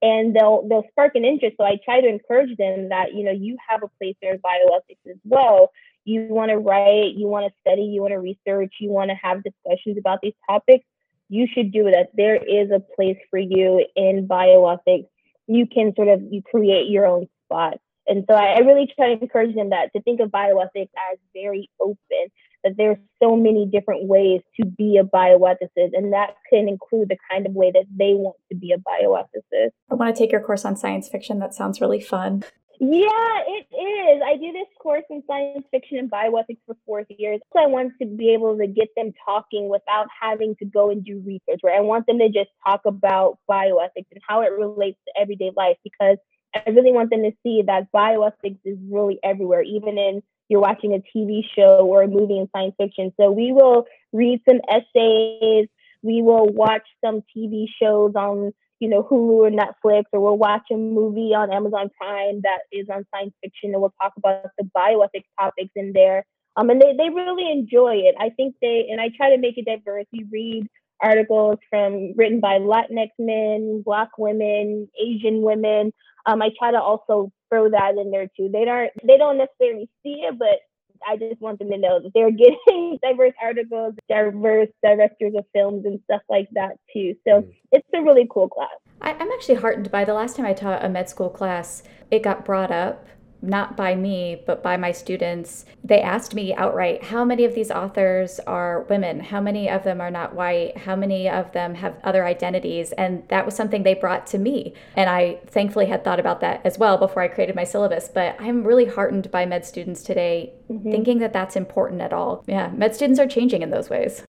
and 0.03 0.35
they'll 0.35 0.67
they'll 0.69 0.85
spark 0.91 1.15
an 1.15 1.25
interest 1.25 1.57
so 1.59 1.65
i 1.65 1.79
try 1.85 2.01
to 2.01 2.09
encourage 2.09 2.55
them 2.57 2.91
that 2.91 3.15
you 3.15 3.25
know 3.25 3.33
you 3.33 3.57
have 3.67 3.83
a 3.83 3.89
place 3.99 4.15
there 4.21 4.35
in 4.35 4.41
bioethics 4.41 5.11
as 5.11 5.17
well 5.25 5.71
you 6.05 6.27
want 6.29 6.51
to 6.51 6.59
write 6.59 7.15
you 7.17 7.27
want 7.27 7.47
to 7.47 7.53
study 7.61 7.83
you 7.83 8.01
want 8.01 8.13
to 8.13 8.19
research 8.19 8.75
you 8.81 8.91
want 8.91 9.11
to 9.11 9.17
have 9.21 9.43
discussions 9.43 9.97
about 9.99 10.19
these 10.23 10.35
topics 10.49 10.85
you 11.31 11.47
should 11.53 11.73
do 11.73 11.85
that. 11.85 12.09
there 12.15 12.37
is 12.37 12.71
a 12.71 12.81
place 12.81 13.19
for 13.31 13.39
you 13.39 13.85
in 13.97 14.27
bioethics 14.29 15.09
you 15.49 15.67
can 15.67 15.93
sort 15.97 16.09
of 16.09 16.23
you 16.31 16.43
create 16.43 16.89
your 16.89 17.07
own 17.07 17.27
spot 17.45 17.79
and 18.07 18.25
so 18.29 18.35
I, 18.35 18.55
I 18.55 18.59
really 18.61 18.91
try 18.97 19.15
to 19.15 19.21
encourage 19.21 19.55
them 19.55 19.71
that 19.71 19.93
to 19.95 20.03
think 20.03 20.21
of 20.21 20.31
bioethics 20.31 20.91
as 21.13 21.19
very 21.35 21.69
open 21.81 22.31
that 22.65 22.75
there's 22.77 22.97
so 23.23 23.37
many 23.37 23.67
different 23.67 24.09
ways 24.09 24.41
to 24.61 24.67
be 24.67 24.99
a 24.99 25.05
bioethicist, 25.05 25.91
and 25.93 26.13
that 26.13 26.35
can 26.51 26.69
include 26.69 27.09
the 27.09 27.17
kind 27.31 27.47
of 27.47 27.53
way 27.53 27.71
that 27.71 27.85
they 27.97 28.15
want 28.15 28.37
to 28.51 28.57
be 28.57 28.73
a 28.73 28.79
bioethicist. 28.79 29.71
I 29.91 29.95
want 29.95 30.15
to 30.15 30.21
take 30.21 30.33
your 30.33 30.41
course 30.41 30.65
on 30.65 30.77
science 30.77 31.09
fiction. 31.09 31.39
That 31.39 31.55
sounds 31.55 31.81
really 31.81 32.01
fun. 32.01 32.45
Yeah, 32.81 33.43
it 33.47 33.67
is. 33.75 34.23
I 34.25 34.37
do 34.37 34.53
this 34.53 34.69
course 34.81 35.03
in 35.11 35.23
science 35.27 35.67
fiction 35.71 35.99
and 35.99 36.11
bioethics 36.11 36.61
for 36.65 36.77
four 36.87 37.05
years. 37.09 37.41
So 37.53 37.61
I 37.61 37.67
want 37.67 37.93
to 38.01 38.07
be 38.07 38.33
able 38.35 38.57
to 38.57 38.69
get 38.69 38.89
them 38.97 39.13
talking 39.25 39.69
without 39.69 40.07
having 40.21 40.55
to 40.57 40.65
go 40.65 40.91
and 40.91 41.05
do 41.05 41.21
research, 41.27 41.61
right? 41.65 41.77
I 41.77 41.81
want 41.81 42.07
them 42.07 42.21
to 42.21 42.29
just 42.29 42.51
talk 42.65 42.83
about 42.87 43.39
bioethics 43.51 44.07
and 44.13 44.23
how 44.27 44.43
it 44.43 44.53
relates 44.53 44.99
to 45.07 45.21
everyday 45.21 45.51
life 45.57 45.77
because 45.83 46.19
I 46.55 46.71
really 46.71 46.93
want 46.93 47.11
them 47.11 47.23
to 47.25 47.33
see 47.43 47.63
that 47.67 47.91
bioethics 47.93 48.61
is 48.65 48.79
really 48.89 49.19
everywhere, 49.25 49.63
even 49.63 49.99
in 49.99 50.23
you're 50.49 50.61
watching 50.61 50.95
a 50.95 51.19
TV 51.19 51.43
show 51.57 51.87
or 51.87 52.03
a 52.03 52.09
movie 52.09 52.39
in 52.39 52.49
science 52.55 52.75
fiction. 52.79 53.13
So 53.21 53.31
we 53.31 53.53
will 53.53 53.87
read 54.13 54.41
some 54.49 54.61
essays, 54.69 55.69
we 56.03 56.23
will 56.23 56.47
watch 56.47 56.87
some 57.05 57.23
TV 57.37 57.67
shows 57.81 58.13
on, 58.15 58.53
you 58.81 58.89
know, 58.89 59.03
Hulu 59.03 59.47
or 59.47 59.51
Netflix, 59.51 60.05
or 60.13 60.21
we'll 60.21 60.39
watch 60.39 60.63
a 60.71 60.77
movie 60.77 61.35
on 61.35 61.53
Amazon 61.53 61.91
Prime 61.99 62.41
that 62.43 62.61
is 62.73 62.89
on 62.89 63.07
science 63.13 63.35
fiction 63.43 63.73
and 63.73 63.81
we'll 63.81 63.95
talk 64.01 64.13
about 64.17 64.51
the 64.59 64.65
bioethics 64.77 65.29
topics 65.39 65.71
in 65.75 65.93
there. 65.93 66.25
Um, 66.57 66.71
and 66.71 66.81
they, 66.81 66.95
they 66.97 67.11
really 67.11 67.51
enjoy 67.51 67.95
it. 67.97 68.15
I 68.19 68.31
think 68.31 68.57
they, 68.61 68.89
and 68.91 69.01
I 69.01 69.11
try 69.17 69.31
to 69.31 69.39
make 69.39 69.59
it 69.59 69.67
diverse. 69.67 70.07
We 70.13 70.27
read 70.31 70.67
articles 71.01 71.59
from 71.71 72.15
written 72.17 72.41
by 72.41 72.59
Latinx 72.59 73.11
men, 73.19 73.83
Black 73.85 74.11
women, 74.19 74.89
Asian 75.01 75.43
women. 75.43 75.93
Um, 76.27 76.43
I 76.43 76.51
try 76.59 76.73
to 76.73 76.81
also 76.81 77.33
throw 77.49 77.71
that 77.71 77.97
in 77.97 78.11
there 78.11 78.29
too. 78.37 78.51
They 78.53 78.65
don't 78.65 78.91
they 79.05 79.17
don't 79.17 79.39
necessarily 79.39 79.89
see 80.03 80.25
it, 80.29 80.39
but 80.39 80.59
I 81.07 81.17
just 81.17 81.41
want 81.41 81.59
them 81.59 81.71
to 81.71 81.79
know 81.79 82.01
that 82.01 82.13
they're 82.15 82.31
getting 82.67 82.99
diverse 83.03 83.35
articles, 83.43 83.95
diverse 84.09 84.69
directors 84.83 85.35
of 85.37 85.45
films 85.53 85.85
and 85.85 86.01
stuff 86.05 86.23
like 86.29 86.49
that 86.53 86.79
too. 86.93 87.15
So 87.27 87.43
mm. 87.43 87.55
it's 87.73 87.87
a 87.95 88.03
really 88.03 88.27
cool 88.31 88.49
class. 88.49 88.69
I, 89.01 89.13
I'm 89.13 89.31
actually 89.31 89.57
heartened 89.57 89.91
by 89.91 90.05
the 90.05 90.15
last 90.15 90.37
time 90.37 90.47
I 90.47 90.53
taught 90.53 90.85
a 90.85 90.89
med 90.89 91.09
school 91.09 91.31
class, 91.31 91.83
it 92.11 92.23
got 92.23 92.45
brought 92.45 92.71
up 92.71 93.07
not 93.41 93.77
by 93.77 93.95
me, 93.95 94.43
but 94.47 94.63
by 94.63 94.77
my 94.77 94.93
students. 94.93 95.65
They 95.85 96.01
asked 96.01 96.35
me 96.35 96.55
outright, 96.55 97.05
how 97.05 97.25
many 97.25 97.45
of 97.45 97.55
these 97.55 97.71
authors 97.71 98.41
are 98.41 98.83
women? 98.91 99.21
How 99.21 99.41
many 99.41 99.69
of 99.71 99.85
them 99.85 100.01
are 100.01 100.11
not 100.11 100.35
white? 100.35 100.77
How 100.77 100.97
many 100.97 101.29
of 101.29 101.53
them 101.53 101.75
have 101.75 101.97
other 102.05 102.25
identities? 102.25 102.93
And 102.93 103.23
that 103.29 103.45
was 103.47 103.55
something 103.55 103.83
they 103.83 103.95
brought 103.95 104.27
to 104.29 104.39
me. 104.39 104.75
And 104.97 105.09
I 105.09 105.39
thankfully 105.47 105.87
had 105.87 106.05
thought 106.05 106.21
about 106.21 106.41
that 106.41 106.61
as 106.65 106.79
well 106.79 106.99
before 106.99 107.23
I 107.23 107.29
created 107.29 107.55
my 107.55 107.65
syllabus. 107.65 108.09
But 108.13 108.37
I'm 108.41 108.65
really 108.65 108.87
heartened 108.87 109.31
by 109.31 109.47
med 109.47 109.65
students 109.65 110.03
today, 110.03 110.53
mm-hmm. 110.71 110.91
thinking 110.91 111.19
that 111.19 111.33
that's 111.33 111.57
important 111.57 112.01
at 112.01 112.13
all. 112.13 112.45
Yeah, 112.47 112.71
med 112.75 112.95
students 112.95 113.21
are 113.21 113.29
changing 113.29 113.63
in 113.63 113.71
those 113.71 113.89
ways. 113.89 114.25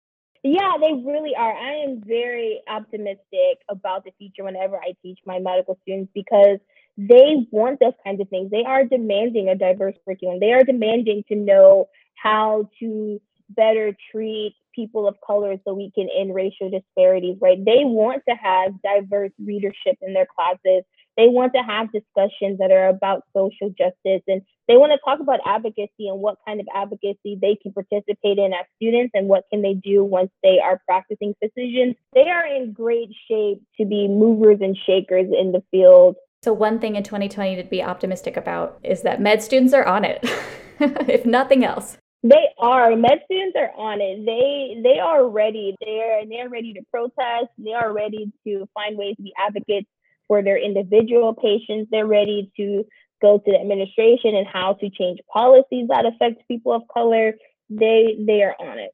Yeah, 0.43 0.77
they 0.79 0.93
really 0.93 1.35
are. 1.35 1.53
I 1.53 1.83
am 1.83 2.01
very 2.05 2.61
optimistic 2.69 3.59
about 3.69 4.05
the 4.05 4.11
future 4.17 4.43
whenever 4.43 4.77
I 4.77 4.93
teach 5.01 5.19
my 5.25 5.39
medical 5.39 5.77
students 5.81 6.11
because 6.13 6.59
they 6.97 7.47
want 7.51 7.79
those 7.79 7.93
kinds 8.03 8.21
of 8.21 8.29
things. 8.29 8.49
They 8.49 8.63
are 8.63 8.83
demanding 8.83 9.49
a 9.49 9.55
diverse 9.55 9.95
curriculum. 10.03 10.39
They 10.39 10.51
are 10.53 10.63
demanding 10.63 11.23
to 11.29 11.35
know 11.35 11.87
how 12.15 12.69
to 12.79 13.21
better 13.49 13.95
treat 14.11 14.55
people 14.73 15.07
of 15.07 15.15
color 15.25 15.55
so 15.63 15.73
we 15.73 15.91
can 15.93 16.07
end 16.15 16.33
racial 16.33 16.69
disparities, 16.69 17.37
right? 17.41 17.63
They 17.63 17.83
want 17.83 18.23
to 18.27 18.35
have 18.35 18.73
diverse 18.81 19.31
readership 19.43 19.97
in 20.01 20.13
their 20.13 20.27
classes. 20.27 20.83
They 21.17 21.27
want 21.27 21.53
to 21.53 21.63
have 21.63 21.91
discussions 21.91 22.59
that 22.59 22.71
are 22.71 22.89
about 22.89 23.23
social 23.35 23.69
justice 23.69 24.21
and 24.27 24.41
they 24.67 24.77
want 24.77 24.91
to 24.91 24.99
talk 25.03 25.19
about 25.19 25.39
advocacy 25.45 26.07
and 26.07 26.19
what 26.19 26.37
kind 26.45 26.59
of 26.59 26.67
advocacy 26.75 27.39
they 27.41 27.57
can 27.61 27.73
participate 27.73 28.37
in 28.37 28.53
as 28.53 28.65
students 28.75 29.11
and 29.15 29.27
what 29.27 29.45
can 29.51 29.63
they 29.63 29.73
do 29.73 30.03
once 30.03 30.29
they 30.43 30.59
are 30.59 30.79
practicing 30.85 31.33
physicians. 31.41 31.95
They 32.13 32.29
are 32.29 32.45
in 32.45 32.73
great 32.73 33.09
shape 33.27 33.63
to 33.79 33.85
be 33.85 34.07
movers 34.07 34.59
and 34.61 34.77
shakers 34.85 35.27
in 35.35 35.53
the 35.53 35.63
field 35.71 36.17
so, 36.43 36.53
one 36.53 36.79
thing 36.79 36.95
in 36.95 37.03
2020 37.03 37.55
to 37.55 37.63
be 37.63 37.81
optimistic 37.81 38.37
about 38.37 38.79
is 38.83 39.01
that 39.01 39.19
med 39.19 39.41
students 39.41 39.73
are 39.73 39.85
on 39.85 40.05
it, 40.05 40.19
if 40.79 41.25
nothing 41.25 41.65
else. 41.65 41.97
They 42.23 42.49
are. 42.59 42.95
Med 42.95 43.19
students 43.25 43.55
are 43.57 43.71
on 43.75 44.01
it. 44.01 44.25
They 44.25 44.81
they 44.81 44.99
are 44.99 45.27
ready. 45.27 45.75
They're 45.81 46.25
they're 46.27 46.49
ready 46.49 46.73
to 46.73 46.81
protest. 46.91 47.49
They 47.57 47.73
are 47.73 47.91
ready 47.93 48.31
to 48.45 48.67
find 48.73 48.97
ways 48.97 49.15
to 49.17 49.23
be 49.23 49.33
advocates 49.37 49.87
for 50.27 50.43
their 50.43 50.57
individual 50.57 51.33
patients. 51.33 51.89
They're 51.91 52.07
ready 52.07 52.51
to 52.57 52.85
go 53.21 53.39
to 53.39 53.51
the 53.51 53.59
administration 53.59 54.35
and 54.35 54.45
how 54.47 54.73
to 54.73 54.89
change 54.89 55.19
policies 55.31 55.87
that 55.89 56.05
affect 56.05 56.47
people 56.47 56.73
of 56.73 56.83
color. 56.93 57.33
They 57.69 58.17
they 58.19 58.43
are 58.43 58.55
on 58.59 58.77
it. 58.77 58.91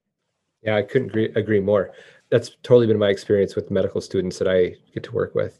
Yeah, 0.62 0.78
I 0.78 0.84
couldn't 0.84 1.10
agree, 1.10 1.32
agree 1.36 1.60
more. 1.60 1.92
That's 2.30 2.52
totally 2.64 2.88
been 2.88 3.00
my 3.00 3.10
experience 3.10 3.56
with 3.56 3.70
medical 3.70 4.00
students 4.00 4.40
that 4.40 4.48
I 4.48 4.76
get 4.94 5.04
to 5.04 5.12
work 5.12 5.36
with. 5.36 5.60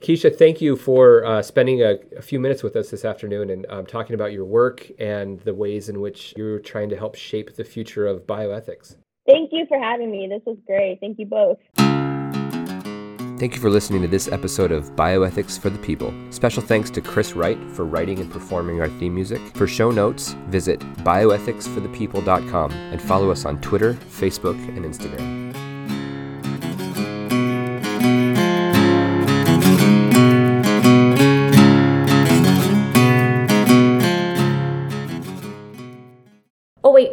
Keisha, 0.00 0.34
thank 0.34 0.62
you 0.62 0.76
for 0.76 1.24
uh, 1.26 1.42
spending 1.42 1.82
a, 1.82 1.96
a, 2.16 2.22
few 2.22 2.40
minutes 2.40 2.62
with 2.62 2.74
us 2.74 2.90
this 2.90 3.04
afternoon 3.04 3.50
and 3.50 3.66
um, 3.68 3.84
talking 3.84 4.14
about 4.14 4.32
your 4.32 4.46
work 4.46 4.90
and 4.98 5.40
the 5.40 5.54
ways 5.54 5.90
in 5.90 6.00
which 6.00 6.32
you're 6.38 6.58
trying 6.58 6.88
to 6.88 6.96
help 6.96 7.14
shape 7.14 7.56
the 7.56 7.64
future 7.64 8.06
of 8.06 8.26
bioethics. 8.26 8.96
Thank 9.26 9.50
you 9.52 9.66
for 9.68 9.78
having 9.78 10.10
me. 10.10 10.26
This 10.26 10.40
was 10.46 10.56
great. 10.66 10.98
Thank 11.00 11.18
you 11.18 11.26
both. 11.26 11.58
Thank 13.38 13.54
you 13.54 13.60
for 13.60 13.70
listening 13.70 14.02
to 14.02 14.08
this 14.08 14.28
episode 14.28 14.70
of 14.72 14.90
Bioethics 14.96 15.58
for 15.58 15.70
the 15.70 15.78
People. 15.78 16.12
Special 16.30 16.62
thanks 16.62 16.90
to 16.90 17.00
Chris 17.00 17.32
Wright 17.32 17.58
for 17.70 17.86
writing 17.86 18.18
and 18.20 18.30
performing 18.30 18.80
our 18.80 18.88
theme 18.88 19.14
music. 19.14 19.40
For 19.54 19.66
show 19.66 19.90
notes, 19.90 20.34
visit 20.48 20.80
bioethicsforthepeople.com 21.04 22.72
and 22.72 23.00
follow 23.00 23.30
us 23.30 23.44
on 23.46 23.60
Twitter, 23.60 23.94
Facebook, 23.94 24.58
and 24.76 24.84
Instagram. 24.84 25.49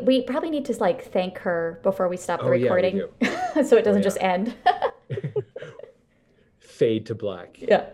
We 0.07 0.21
probably 0.21 0.49
need 0.49 0.65
to 0.65 0.73
like 0.77 1.03
thank 1.11 1.37
her 1.39 1.79
before 1.83 2.07
we 2.07 2.17
stop 2.17 2.39
the 2.39 2.47
oh, 2.47 2.49
recording 2.49 3.03
yeah, 3.19 3.61
so 3.63 3.75
it 3.75 3.83
doesn't 3.83 3.87
oh, 3.87 3.95
yeah. 3.97 4.01
just 4.01 4.17
end. 4.21 4.55
Fade 6.59 7.05
to 7.07 7.15
black. 7.15 7.59
Yeah. 7.67 7.87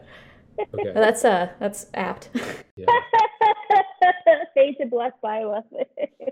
Okay. 0.72 0.94
That's 0.94 1.26
uh 1.26 1.50
that's 1.60 1.88
apt. 1.96 2.30
Yeah. 2.76 2.86
Fade 4.54 4.78
to 4.80 4.86
black 4.86 5.14
bioethics. 5.24 6.32